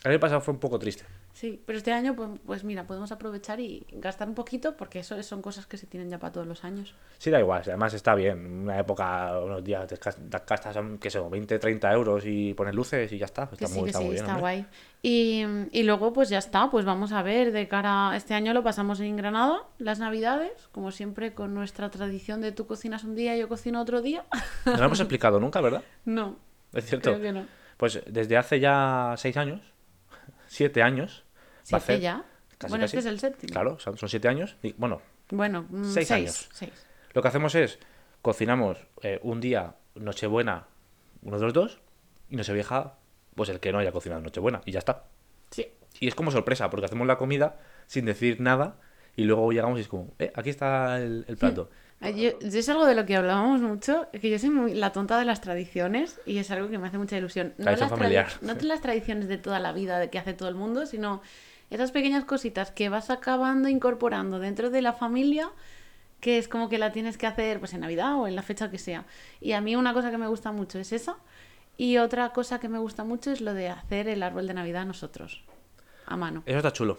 El 0.03 0.11
año 0.11 0.19
pasado 0.19 0.41
fue 0.41 0.53
un 0.53 0.59
poco 0.59 0.77
triste. 0.77 1.03
Sí, 1.39 1.61
pero 1.67 1.77
este 1.77 1.91
año, 1.93 2.15
pues, 2.15 2.29
pues 2.47 2.63
mira, 2.63 2.87
podemos 2.87 3.11
aprovechar 3.11 3.59
y 3.59 3.85
gastar 3.91 4.27
un 4.27 4.33
poquito, 4.33 4.75
porque 4.75 4.97
eso 5.01 5.21
son 5.21 5.43
cosas 5.43 5.67
que 5.67 5.77
se 5.77 5.85
tienen 5.85 6.09
ya 6.09 6.17
para 6.17 6.33
todos 6.33 6.47
los 6.47 6.63
años. 6.63 6.95
Sí, 7.19 7.29
da 7.29 7.39
igual, 7.39 7.61
además 7.63 7.93
está 7.93 8.15
bien. 8.15 8.63
Una 8.63 8.79
época, 8.79 9.39
unos 9.39 9.63
días, 9.63 9.85
te 9.85 9.97
gas- 9.97 10.15
te 10.15 10.37
gastas, 10.47 10.75
qué 10.99 11.11
sé, 11.11 11.19
20, 11.19 11.59
30 11.59 11.93
euros 11.93 12.23
y 12.25 12.55
pones 12.55 12.73
luces 12.73 13.11
y 13.11 13.19
ya 13.19 13.25
está. 13.25 13.43
Está 13.43 13.55
Que 13.55 13.67
sí, 13.67 13.73
muy, 13.75 13.83
que 13.83 13.89
está 13.91 13.99
sí, 13.99 14.05
muy 14.05 14.13
bien. 14.15 14.23
está 14.25 14.31
hombre. 14.35 14.41
guay. 14.41 14.65
Y, 15.03 15.43
y 15.79 15.83
luego, 15.83 16.11
pues 16.11 16.29
ya 16.29 16.39
está, 16.39 16.71
pues 16.71 16.85
vamos 16.85 17.11
a 17.11 17.21
ver 17.21 17.51
de 17.51 17.67
cara. 17.67 18.13
Este 18.17 18.33
año 18.33 18.51
lo 18.55 18.63
pasamos 18.63 18.99
en 18.99 19.15
Granada, 19.15 19.59
las 19.77 19.99
Navidades, 19.99 20.69
como 20.71 20.89
siempre, 20.89 21.35
con 21.35 21.53
nuestra 21.53 21.91
tradición 21.91 22.41
de 22.41 22.51
tú 22.51 22.65
cocinas 22.65 23.03
un 23.03 23.13
día 23.13 23.35
y 23.37 23.39
yo 23.41 23.47
cocino 23.47 23.79
otro 23.79 24.01
día. 24.01 24.25
No 24.65 24.75
lo 24.77 24.85
hemos 24.85 24.99
explicado 24.99 25.39
nunca, 25.39 25.61
¿verdad? 25.61 25.83
no, 26.05 26.39
Es 26.73 26.85
cierto. 26.87 27.11
creo 27.11 27.21
que 27.21 27.31
no. 27.31 27.45
Pues 27.77 28.01
desde 28.07 28.37
hace 28.37 28.59
ya 28.59 29.13
seis 29.17 29.37
años, 29.37 29.61
siete 30.47 30.81
años, 30.81 31.23
¿Siete 31.67 31.99
ya? 31.99 32.23
casi, 32.57 32.71
bueno, 32.71 32.83
casi. 32.83 32.97
este 32.97 32.99
es 33.09 33.13
el 33.13 33.19
séptimo. 33.19 33.51
Claro, 33.51 33.79
son, 33.79 33.97
son 33.97 34.09
siete 34.09 34.27
años. 34.27 34.55
Y, 34.63 34.73
bueno, 34.73 35.01
Bueno, 35.29 35.65
mm, 35.69 35.83
Seis 35.83 36.07
seis, 36.07 36.11
años. 36.11 36.49
seis. 36.53 36.71
lo 37.13 37.21
que 37.21 37.27
hacemos 37.27 37.55
es 37.55 37.79
cocinamos 38.21 38.77
eh, 39.01 39.19
un 39.23 39.41
día 39.41 39.75
Nochebuena, 39.95 40.67
uno 41.23 41.37
de 41.37 41.43
los 41.43 41.53
dos, 41.53 41.79
y 42.29 42.35
Nochevieja, 42.35 42.95
pues 43.35 43.49
el 43.49 43.59
que 43.59 43.71
no 43.71 43.79
haya 43.79 43.91
cocinado 43.91 44.21
Nochebuena, 44.21 44.61
y 44.65 44.71
ya 44.71 44.79
está. 44.79 45.05
Sí. 45.51 45.67
Y 45.99 46.07
es 46.07 46.15
como 46.15 46.31
sorpresa, 46.31 46.69
porque 46.69 46.85
hacemos 46.85 47.07
la 47.07 47.17
comida 47.17 47.57
sin 47.87 48.05
decir 48.05 48.39
nada, 48.41 48.77
y 49.15 49.23
luego 49.23 49.51
llegamos 49.51 49.79
y 49.79 49.81
es 49.81 49.87
como, 49.87 50.13
eh, 50.19 50.31
aquí 50.35 50.49
está 50.49 50.97
el, 51.01 51.25
el 51.27 51.37
plato. 51.37 51.69
Yo, 52.01 52.39
yo 52.39 52.59
es 52.59 52.69
algo 52.69 52.85
de 52.85 52.93
lo 52.93 53.05
que 53.07 53.15
hablábamos 53.15 53.59
mucho, 53.61 54.07
que 54.11 54.29
yo 54.29 54.37
soy 54.37 54.51
muy 54.51 54.73
la 54.75 54.91
tonta 54.91 55.17
de 55.17 55.25
las 55.25 55.41
tradiciones 55.41 56.19
y 56.27 56.37
es 56.37 56.51
algo 56.51 56.69
que 56.69 56.77
me 56.77 56.87
hace 56.87 56.99
mucha 56.99 57.17
ilusión. 57.17 57.55
No 57.57 57.71
las, 57.71 57.89
familiar. 57.89 58.27
no 58.41 58.53
las 58.61 58.81
tradiciones 58.81 59.27
de 59.27 59.39
toda 59.39 59.59
la 59.59 59.71
vida 59.73 59.97
de 59.97 60.11
que 60.11 60.19
hace 60.19 60.33
todo 60.33 60.47
el 60.47 60.53
mundo, 60.53 60.85
sino 60.85 61.23
esas 61.69 61.91
pequeñas 61.91 62.25
cositas 62.25 62.71
que 62.71 62.89
vas 62.89 63.09
acabando 63.09 63.67
incorporando 63.69 64.39
dentro 64.39 64.69
de 64.69 64.81
la 64.81 64.93
familia, 64.93 65.49
que 66.21 66.37
es 66.37 66.47
como 66.47 66.69
que 66.69 66.77
la 66.77 66.91
tienes 66.91 67.17
que 67.17 67.27
hacer 67.27 67.59
pues 67.59 67.73
en 67.73 67.81
Navidad 67.81 68.15
o 68.15 68.27
en 68.27 68.35
la 68.35 68.41
fecha 68.41 68.71
que 68.71 68.77
sea. 68.77 69.05
Y 69.41 69.51
a 69.51 69.61
mí 69.61 69.75
una 69.75 69.93
cosa 69.93 70.09
que 70.11 70.17
me 70.17 70.27
gusta 70.27 70.51
mucho 70.51 70.79
es 70.79 70.91
esa. 70.91 71.17
Y 71.77 71.97
otra 71.97 72.33
cosa 72.33 72.59
que 72.59 72.69
me 72.69 72.79
gusta 72.79 73.03
mucho 73.03 73.31
es 73.31 73.39
lo 73.41 73.53
de 73.53 73.69
hacer 73.69 74.07
el 74.07 74.23
árbol 74.23 74.47
de 74.47 74.55
Navidad 74.55 74.85
nosotros, 74.85 75.43
a 76.07 76.17
mano. 76.17 76.41
Eso 76.47 76.57
está 76.57 76.73
chulo. 76.73 76.97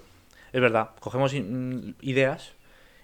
Es 0.52 0.60
verdad, 0.60 0.90
cogemos 1.00 1.34
mm, 1.34 1.90
ideas 2.02 2.52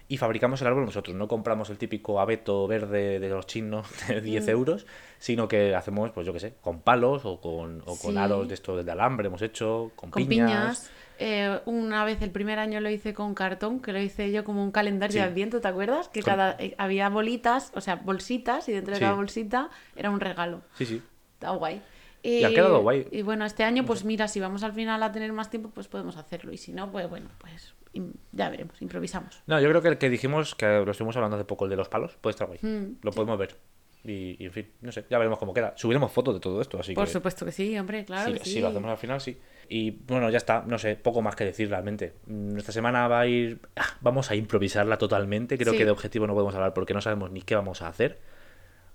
y 0.07 0.15
fabricamos 0.17 0.61
el 0.61 0.67
árbol 0.67 0.85
nosotros. 0.85 1.15
No 1.17 1.27
compramos 1.27 1.69
el 1.69 1.77
típico 1.77 2.21
abeto 2.21 2.65
verde 2.67 3.19
de 3.19 3.27
los 3.27 3.45
chinos 3.45 3.87
de 4.07 4.21
Mm. 4.21 4.23
10 4.23 4.47
euros, 4.47 4.85
sino 5.19 5.49
que 5.49 5.75
hacemos, 5.75 6.11
pues 6.11 6.25
yo 6.25 6.31
qué 6.31 6.39
sé, 6.39 6.53
con 6.61 6.79
palos 6.79 7.25
o 7.25 7.41
con, 7.41 7.81
o 7.81 7.97
con 7.97 8.13
Sí. 8.13 8.17
aros 8.17 8.47
de 8.47 8.53
estos 8.53 8.85
de 8.85 8.89
alambre 8.91 9.27
hemos 9.27 9.41
hecho, 9.41 9.91
con, 9.97 10.11
con 10.11 10.25
piñas. 10.25 10.47
piñas. 10.49 10.91
Eh, 11.19 11.59
una 11.65 12.03
vez 12.05 12.21
el 12.21 12.31
primer 12.31 12.59
año 12.59 12.79
lo 12.81 12.89
hice 12.89 13.13
con 13.13 13.33
cartón, 13.35 13.79
que 13.79 13.93
lo 13.93 13.99
hice 13.99 14.31
yo 14.31 14.43
como 14.43 14.63
un 14.63 14.71
calendario 14.71 15.13
Sí. 15.13 15.19
de 15.19 15.23
Adviento, 15.25 15.61
¿te 15.61 15.67
acuerdas? 15.67 16.09
Que 16.09 16.21
cada 16.21 16.55
eh, 16.59 16.75
había 16.77 17.09
bolitas, 17.09 17.71
o 17.75 17.81
sea, 17.81 17.95
bolsitas, 17.95 18.67
y 18.69 18.73
dentro 18.73 18.91
de 18.91 18.97
Sí. 18.97 19.03
cada 19.03 19.13
bolsita 19.15 19.69
era 19.95 20.09
un 20.09 20.19
regalo. 20.19 20.61
Sí, 20.77 20.85
sí. 20.85 21.01
Está 21.33 21.51
guay. 21.51 21.81
Y 22.23 22.43
ha 22.43 22.49
quedado 22.49 22.81
guay. 22.81 23.07
Y 23.11 23.21
bueno, 23.21 23.45
este 23.45 23.63
año, 23.63 23.85
pues 23.85 24.03
mira, 24.03 24.27
si 24.27 24.39
vamos 24.39 24.63
al 24.63 24.73
final 24.73 25.01
a 25.03 25.11
tener 25.11 25.31
más 25.31 25.49
tiempo, 25.49 25.69
pues 25.69 25.87
podemos 25.87 26.17
hacerlo. 26.17 26.51
Y 26.51 26.57
si 26.57 26.73
no, 26.73 26.91
pues 26.91 27.07
bueno, 27.09 27.29
pues 27.37 27.73
ya 28.31 28.49
veremos, 28.49 28.81
improvisamos. 28.81 29.41
No, 29.47 29.59
yo 29.61 29.69
creo 29.69 29.81
que 29.81 29.87
el 29.89 29.97
que 29.97 30.09
dijimos, 30.09 30.55
que 30.55 30.65
lo 30.65 30.91
estuvimos 30.91 31.15
hablando 31.15 31.37
hace 31.37 31.45
poco, 31.45 31.65
el 31.65 31.69
de 31.69 31.77
los 31.77 31.87
palos, 31.87 32.17
puede 32.19 32.31
estar 32.31 32.47
guay. 32.47 32.59
Mm, 32.61 32.97
lo 33.03 33.11
podemos 33.11 33.37
ver. 33.37 33.55
Y, 34.03 34.35
y, 34.39 34.45
en 34.45 34.51
fin, 34.51 34.71
no 34.81 34.91
sé, 34.91 35.05
ya 35.09 35.17
veremos 35.17 35.39
cómo 35.39 35.53
queda. 35.53 35.73
Subiremos 35.77 36.11
fotos 36.11 36.33
de 36.35 36.39
todo 36.39 36.61
esto, 36.61 36.79
así 36.79 36.93
Por 36.93 37.05
que 37.05 37.11
supuesto 37.11 37.45
que 37.45 37.51
sí, 37.51 37.77
hombre, 37.77 38.05
claro. 38.05 38.33
si, 38.33 38.37
que 38.39 38.45
si 38.45 38.51
sí. 38.53 38.59
lo 38.59 38.67
hacemos 38.67 38.89
al 38.91 38.97
final, 38.97 39.19
sí. 39.21 39.37
Y 39.69 39.91
bueno, 39.91 40.29
ya 40.29 40.37
está, 40.37 40.63
no 40.67 40.77
sé, 40.77 40.95
poco 40.95 41.21
más 41.21 41.35
que 41.35 41.45
decir 41.45 41.69
realmente. 41.69 42.13
Mm, 42.27 42.53
Nuestra 42.53 42.73
semana 42.73 43.07
va 43.07 43.21
a 43.21 43.27
ir. 43.27 43.59
ah, 43.75 43.85
Vamos 44.01 44.31
a 44.31 44.35
improvisarla 44.35 44.97
totalmente. 44.97 45.57
Creo 45.57 45.73
Sí. 45.73 45.77
que 45.79 45.85
de 45.85 45.91
objetivo 45.91 46.27
no 46.27 46.33
podemos 46.33 46.55
hablar 46.55 46.73
porque 46.73 46.93
no 46.93 47.01
sabemos 47.01 47.31
ni 47.31 47.41
qué 47.41 47.55
vamos 47.55 47.81
a 47.81 47.87
hacer. 47.87 48.19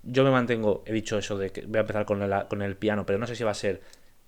Yo 0.02 0.24
me 0.24 0.30
mantengo, 0.30 0.82
he 0.86 0.92
dicho 0.92 1.18
eso 1.18 1.36
de 1.36 1.50
que 1.50 1.66
voy 1.66 1.76
a 1.78 1.80
empezar 1.80 2.04
con 2.06 2.22
el, 2.22 2.46
con 2.48 2.62
el 2.62 2.76
piano, 2.76 3.04
pero 3.04 3.18
no 3.18 3.26
sé 3.26 3.36
si 3.36 3.44
va 3.44 3.50
a 3.50 3.54
ser 3.54 3.82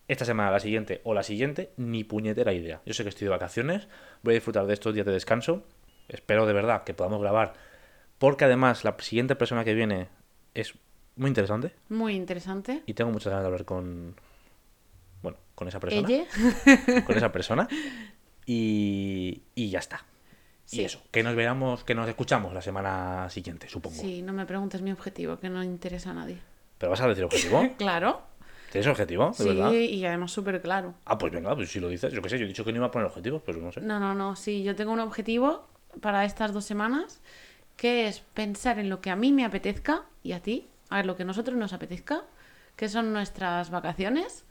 esta 0.09 0.25
semana, 0.27 0.51
la 0.51 0.61
siguiente 0.61 1.01
o 1.05 1.15
la 1.15 1.23
siguiente, 1.23 1.71
ni 1.79 2.05
puñetera 2.05 2.53
idea. 2.53 2.83
Yo 2.85 2.93
sé 2.93 3.03
que 3.05 3.09
estoy 3.09 3.25
de 3.27 3.31
vacaciones, 3.31 3.89
voy 4.23 4.33
a 4.33 4.37
disfrutar 4.37 4.67
de 4.67 4.75
estos 4.75 4.93
días 4.93 5.07
de 5.07 5.13
descanso. 5.13 5.65
Espero 6.09 6.45
de 6.45 6.53
verdad 6.53 6.85
que 6.85 6.93
podamos 6.93 7.23
grabar, 7.23 7.55
porque 8.19 8.45
además 8.45 8.85
la 8.85 8.97
siguiente 8.99 9.35
persona 9.37 9.65
que 9.65 9.73
viene 9.73 10.09
es 10.55 10.75
muy 11.17 11.29
interesante 11.29 11.73
Muy 11.89 12.15
interesante. 12.15 12.83
y 12.85 12.93
tengo 12.95 13.11
muchas 13.11 13.31
ganas 13.31 13.45
de 13.45 13.47
hablar 13.47 13.65
con. 13.65 14.17
Con 15.63 15.69
esa 15.69 15.81
persona. 15.81 16.09
Con 17.07 17.17
esa 17.17 17.33
persona. 17.33 17.69
Y, 18.47 19.43
y 19.55 19.71
ya 19.71 19.79
está. 19.79 20.05
Sí. 20.65 20.81
Y 20.81 20.85
eso, 20.85 21.03
que 21.11 21.23
nos 21.23 21.35
veamos, 21.35 21.85
que 21.85 21.95
nos 21.95 22.09
escuchamos 22.09 22.53
la 22.55 22.63
semana 22.63 23.29
siguiente, 23.31 23.69
supongo. 23.69 24.01
Sí, 24.01 24.23
no 24.23 24.33
me 24.33 24.47
preguntes 24.47 24.81
mi 24.83 24.91
objetivo, 24.93 25.39
que 25.39 25.49
no 25.49 25.63
interesa 25.63 26.11
a 26.11 26.15
nadie. 26.15 26.39
Pero 26.79 26.91
vas 26.91 27.01
a 27.01 27.09
decir 27.09 27.25
objetivo. 27.25 27.63
Claro. 27.79 28.23
¿Tienes 28.71 28.87
objetivo? 28.89 29.29
¿De 29.29 29.35
Sí, 29.35 29.45
verdad? 29.49 29.73
y 29.73 30.07
además 30.07 30.33
súper 30.33 30.63
claro. 30.63 30.95
Ah, 31.05 31.19
pues 31.19 31.31
venga, 31.31 31.55
pues 31.55 31.71
si 31.71 31.79
lo 31.79 31.89
dices, 31.91 32.11
yo 32.13 32.23
qué 32.23 32.31
sé, 32.31 32.39
yo 32.39 32.47
he 32.47 32.49
dicho 32.49 32.65
que 32.65 32.73
no 32.73 32.79
iba 32.79 32.87
a 32.87 32.91
poner 32.91 33.07
objetivos, 33.07 33.43
pero 33.45 33.59
no 33.59 33.71
sé. 33.71 33.83
No, 33.83 34.01
no, 34.01 34.15
no, 34.15 34.35
sí, 34.35 34.63
yo 34.63 34.75
tengo 34.75 34.93
un 34.93 35.01
objetivo 35.01 35.67
para 36.01 36.25
estas 36.25 36.55
dos 36.55 36.65
semanas, 36.65 37.21
que 37.77 38.09
es 38.09 38.21
pensar 38.21 38.79
en 38.79 38.89
lo 38.89 39.03
que 39.03 39.11
a 39.11 39.17
mí 39.17 39.31
me 39.31 39.45
apetezca 39.45 40.05
y 40.23 40.33
a 40.33 40.41
ti, 40.41 40.69
a 40.89 40.97
ver, 40.97 41.07
lo 41.07 41.17
que 41.17 41.23
a 41.25 41.27
nosotros 41.27 41.55
nos 41.59 41.75
apetezca, 41.75 42.25
que 42.75 42.89
son 42.89 43.13
nuestras 43.13 43.69
vacaciones, 43.69 44.47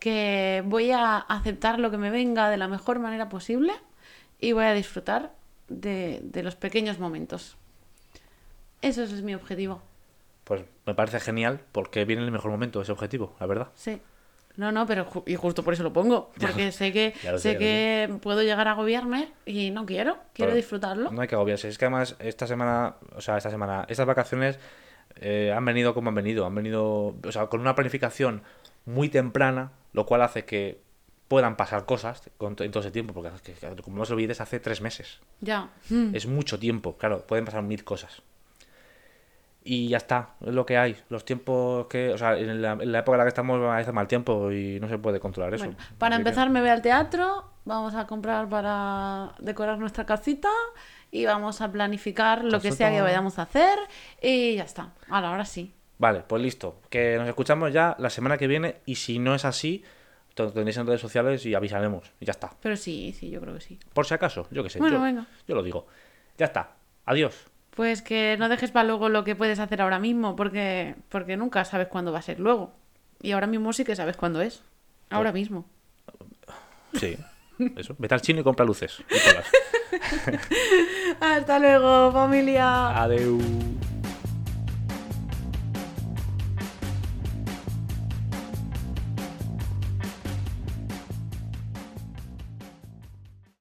que 0.00 0.62
voy 0.66 0.90
a 0.90 1.18
aceptar 1.18 1.78
lo 1.78 1.90
que 1.92 1.98
me 1.98 2.10
venga 2.10 2.50
de 2.50 2.56
la 2.56 2.66
mejor 2.66 2.98
manera 2.98 3.28
posible 3.28 3.72
y 4.40 4.50
voy 4.52 4.64
a 4.64 4.72
disfrutar 4.72 5.32
de, 5.68 6.20
de 6.24 6.42
los 6.42 6.56
pequeños 6.56 6.98
momentos. 6.98 7.56
Eso 8.82 9.02
es 9.04 9.22
mi 9.22 9.34
objetivo. 9.34 9.82
Pues 10.44 10.62
me 10.86 10.94
parece 10.94 11.20
genial 11.20 11.60
porque 11.72 12.04
viene 12.04 12.22
en 12.22 12.26
el 12.26 12.32
mejor 12.32 12.50
momento 12.50 12.80
ese 12.80 12.92
objetivo, 12.92 13.36
la 13.38 13.46
verdad. 13.46 13.68
Sí. 13.74 14.00
No, 14.56 14.72
no, 14.72 14.84
pero 14.86 15.06
ju- 15.08 15.22
y 15.26 15.36
justo 15.36 15.62
por 15.62 15.74
eso 15.74 15.82
lo 15.84 15.92
pongo, 15.92 16.32
porque 16.40 16.72
sé 16.72 16.92
que 16.92 17.14
sé, 17.38 17.56
que 17.56 18.12
puedo 18.20 18.42
llegar 18.42 18.66
a 18.68 18.72
agobiarme 18.72 19.32
y 19.46 19.70
no 19.70 19.86
quiero, 19.86 20.14
quiero 20.32 20.50
Pero 20.50 20.54
disfrutarlo. 20.56 21.10
No 21.12 21.20
hay 21.20 21.28
que 21.28 21.36
agobiarse. 21.36 21.68
Es 21.68 21.78
que 21.78 21.84
además 21.84 22.16
esta 22.18 22.46
semana, 22.46 22.96
o 23.14 23.20
sea, 23.20 23.36
esta 23.36 23.50
semana, 23.50 23.84
estas 23.88 24.06
vacaciones 24.06 24.58
eh, 25.16 25.52
han 25.54 25.64
venido 25.64 25.94
como 25.94 26.08
han 26.08 26.14
venido. 26.16 26.46
Han 26.46 26.54
venido, 26.54 27.14
o 27.22 27.32
sea, 27.32 27.46
con 27.46 27.60
una 27.60 27.74
planificación 27.76 28.42
muy 28.84 29.08
temprana, 29.08 29.72
lo 29.92 30.06
cual 30.06 30.22
hace 30.22 30.44
que 30.44 30.80
puedan 31.28 31.56
pasar 31.56 31.84
cosas 31.86 32.22
con 32.38 32.56
en 32.58 32.70
todo 32.72 32.80
ese 32.80 32.90
tiempo, 32.90 33.14
porque 33.14 33.30
como 33.82 33.96
no 33.96 34.02
os 34.02 34.10
olvides, 34.10 34.40
hace 34.40 34.58
tres 34.58 34.80
meses. 34.80 35.20
Ya. 35.40 35.68
Mm. 35.88 36.14
Es 36.14 36.26
mucho 36.26 36.58
tiempo, 36.58 36.96
claro, 36.96 37.24
pueden 37.26 37.44
pasar 37.44 37.62
mil 37.62 37.84
cosas. 37.84 38.22
Y 39.62 39.88
ya 39.88 39.98
está, 39.98 40.30
es 40.40 40.54
lo 40.54 40.64
que 40.64 40.78
hay. 40.78 40.96
Los 41.10 41.24
tiempos 41.24 41.86
que, 41.86 42.10
o 42.14 42.18
sea, 42.18 42.36
en 42.38 42.62
la, 42.62 42.72
en 42.72 42.90
la 42.92 43.00
época 43.00 43.16
en 43.16 43.18
la 43.18 43.24
que 43.24 43.28
estamos 43.28 43.60
hace 43.74 43.92
mal 43.92 44.08
tiempo 44.08 44.50
y 44.50 44.80
no 44.80 44.88
se 44.88 44.96
puede 44.98 45.20
controlar 45.20 45.52
eso. 45.54 45.64
Bueno, 45.66 45.78
para 45.98 46.16
Así 46.16 46.24
que- 46.24 46.28
empezar 46.30 46.50
me 46.50 46.60
voy 46.60 46.70
al 46.70 46.80
teatro, 46.82 47.44
vamos 47.66 47.94
a 47.94 48.06
comprar 48.06 48.48
para 48.48 49.34
decorar 49.38 49.78
nuestra 49.78 50.06
casita 50.06 50.48
y 51.10 51.26
vamos 51.26 51.60
a 51.60 51.70
planificar 51.70 52.42
lo 52.42 52.60
que 52.60 52.72
sea 52.72 52.90
que 52.90 53.02
vayamos 53.02 53.38
a 53.38 53.42
hacer 53.42 53.78
y 54.22 54.56
ya 54.56 54.64
está. 54.64 54.94
Ahora, 55.10 55.28
ahora 55.28 55.44
sí. 55.44 55.74
Vale, 56.00 56.24
pues 56.26 56.42
listo. 56.42 56.80
Que 56.88 57.18
nos 57.18 57.28
escuchamos 57.28 57.74
ya 57.74 57.94
la 57.98 58.08
semana 58.08 58.38
que 58.38 58.46
viene 58.46 58.76
y 58.86 58.94
si 58.94 59.18
no 59.18 59.34
es 59.34 59.44
así, 59.44 59.84
lo 60.34 60.50
tendréis 60.50 60.78
en 60.78 60.86
redes 60.86 61.02
sociales 61.02 61.44
y 61.44 61.54
avisaremos. 61.54 62.10
Y 62.18 62.24
ya 62.24 62.30
está. 62.30 62.50
Pero 62.62 62.74
sí, 62.74 63.14
sí, 63.16 63.28
yo 63.28 63.38
creo 63.42 63.52
que 63.52 63.60
sí. 63.60 63.78
Por 63.92 64.06
si 64.06 64.14
acaso, 64.14 64.48
yo 64.50 64.62
qué 64.62 64.70
sé. 64.70 64.78
Bueno, 64.78 64.96
yo, 64.96 65.02
venga. 65.02 65.26
yo 65.46 65.54
lo 65.54 65.62
digo. 65.62 65.86
Ya 66.38 66.46
está. 66.46 66.70
Adiós. 67.04 67.34
Pues 67.72 68.00
que 68.00 68.36
no 68.38 68.48
dejes 68.48 68.70
para 68.70 68.84
luego 68.88 69.10
lo 69.10 69.24
que 69.24 69.36
puedes 69.36 69.58
hacer 69.58 69.82
ahora 69.82 69.98
mismo, 69.98 70.36
porque, 70.36 70.94
porque 71.10 71.36
nunca 71.36 71.66
sabes 71.66 71.88
cuándo 71.88 72.12
va 72.12 72.20
a 72.20 72.22
ser 72.22 72.40
luego. 72.40 72.72
Y 73.20 73.32
ahora 73.32 73.46
mismo 73.46 73.70
sí 73.74 73.84
que 73.84 73.94
sabes 73.94 74.16
cuándo 74.16 74.40
es. 74.40 74.62
Ahora 75.10 75.32
mismo. 75.32 75.66
Sí. 76.94 77.18
Eso. 77.76 77.94
Vete 77.98 78.14
al 78.14 78.22
chino 78.22 78.40
y 78.40 78.42
compra 78.42 78.64
luces. 78.64 79.02
y. 79.10 79.16
Hasta 81.20 81.58
luego, 81.58 82.10
familia. 82.10 83.02
Adeu. 83.02 83.38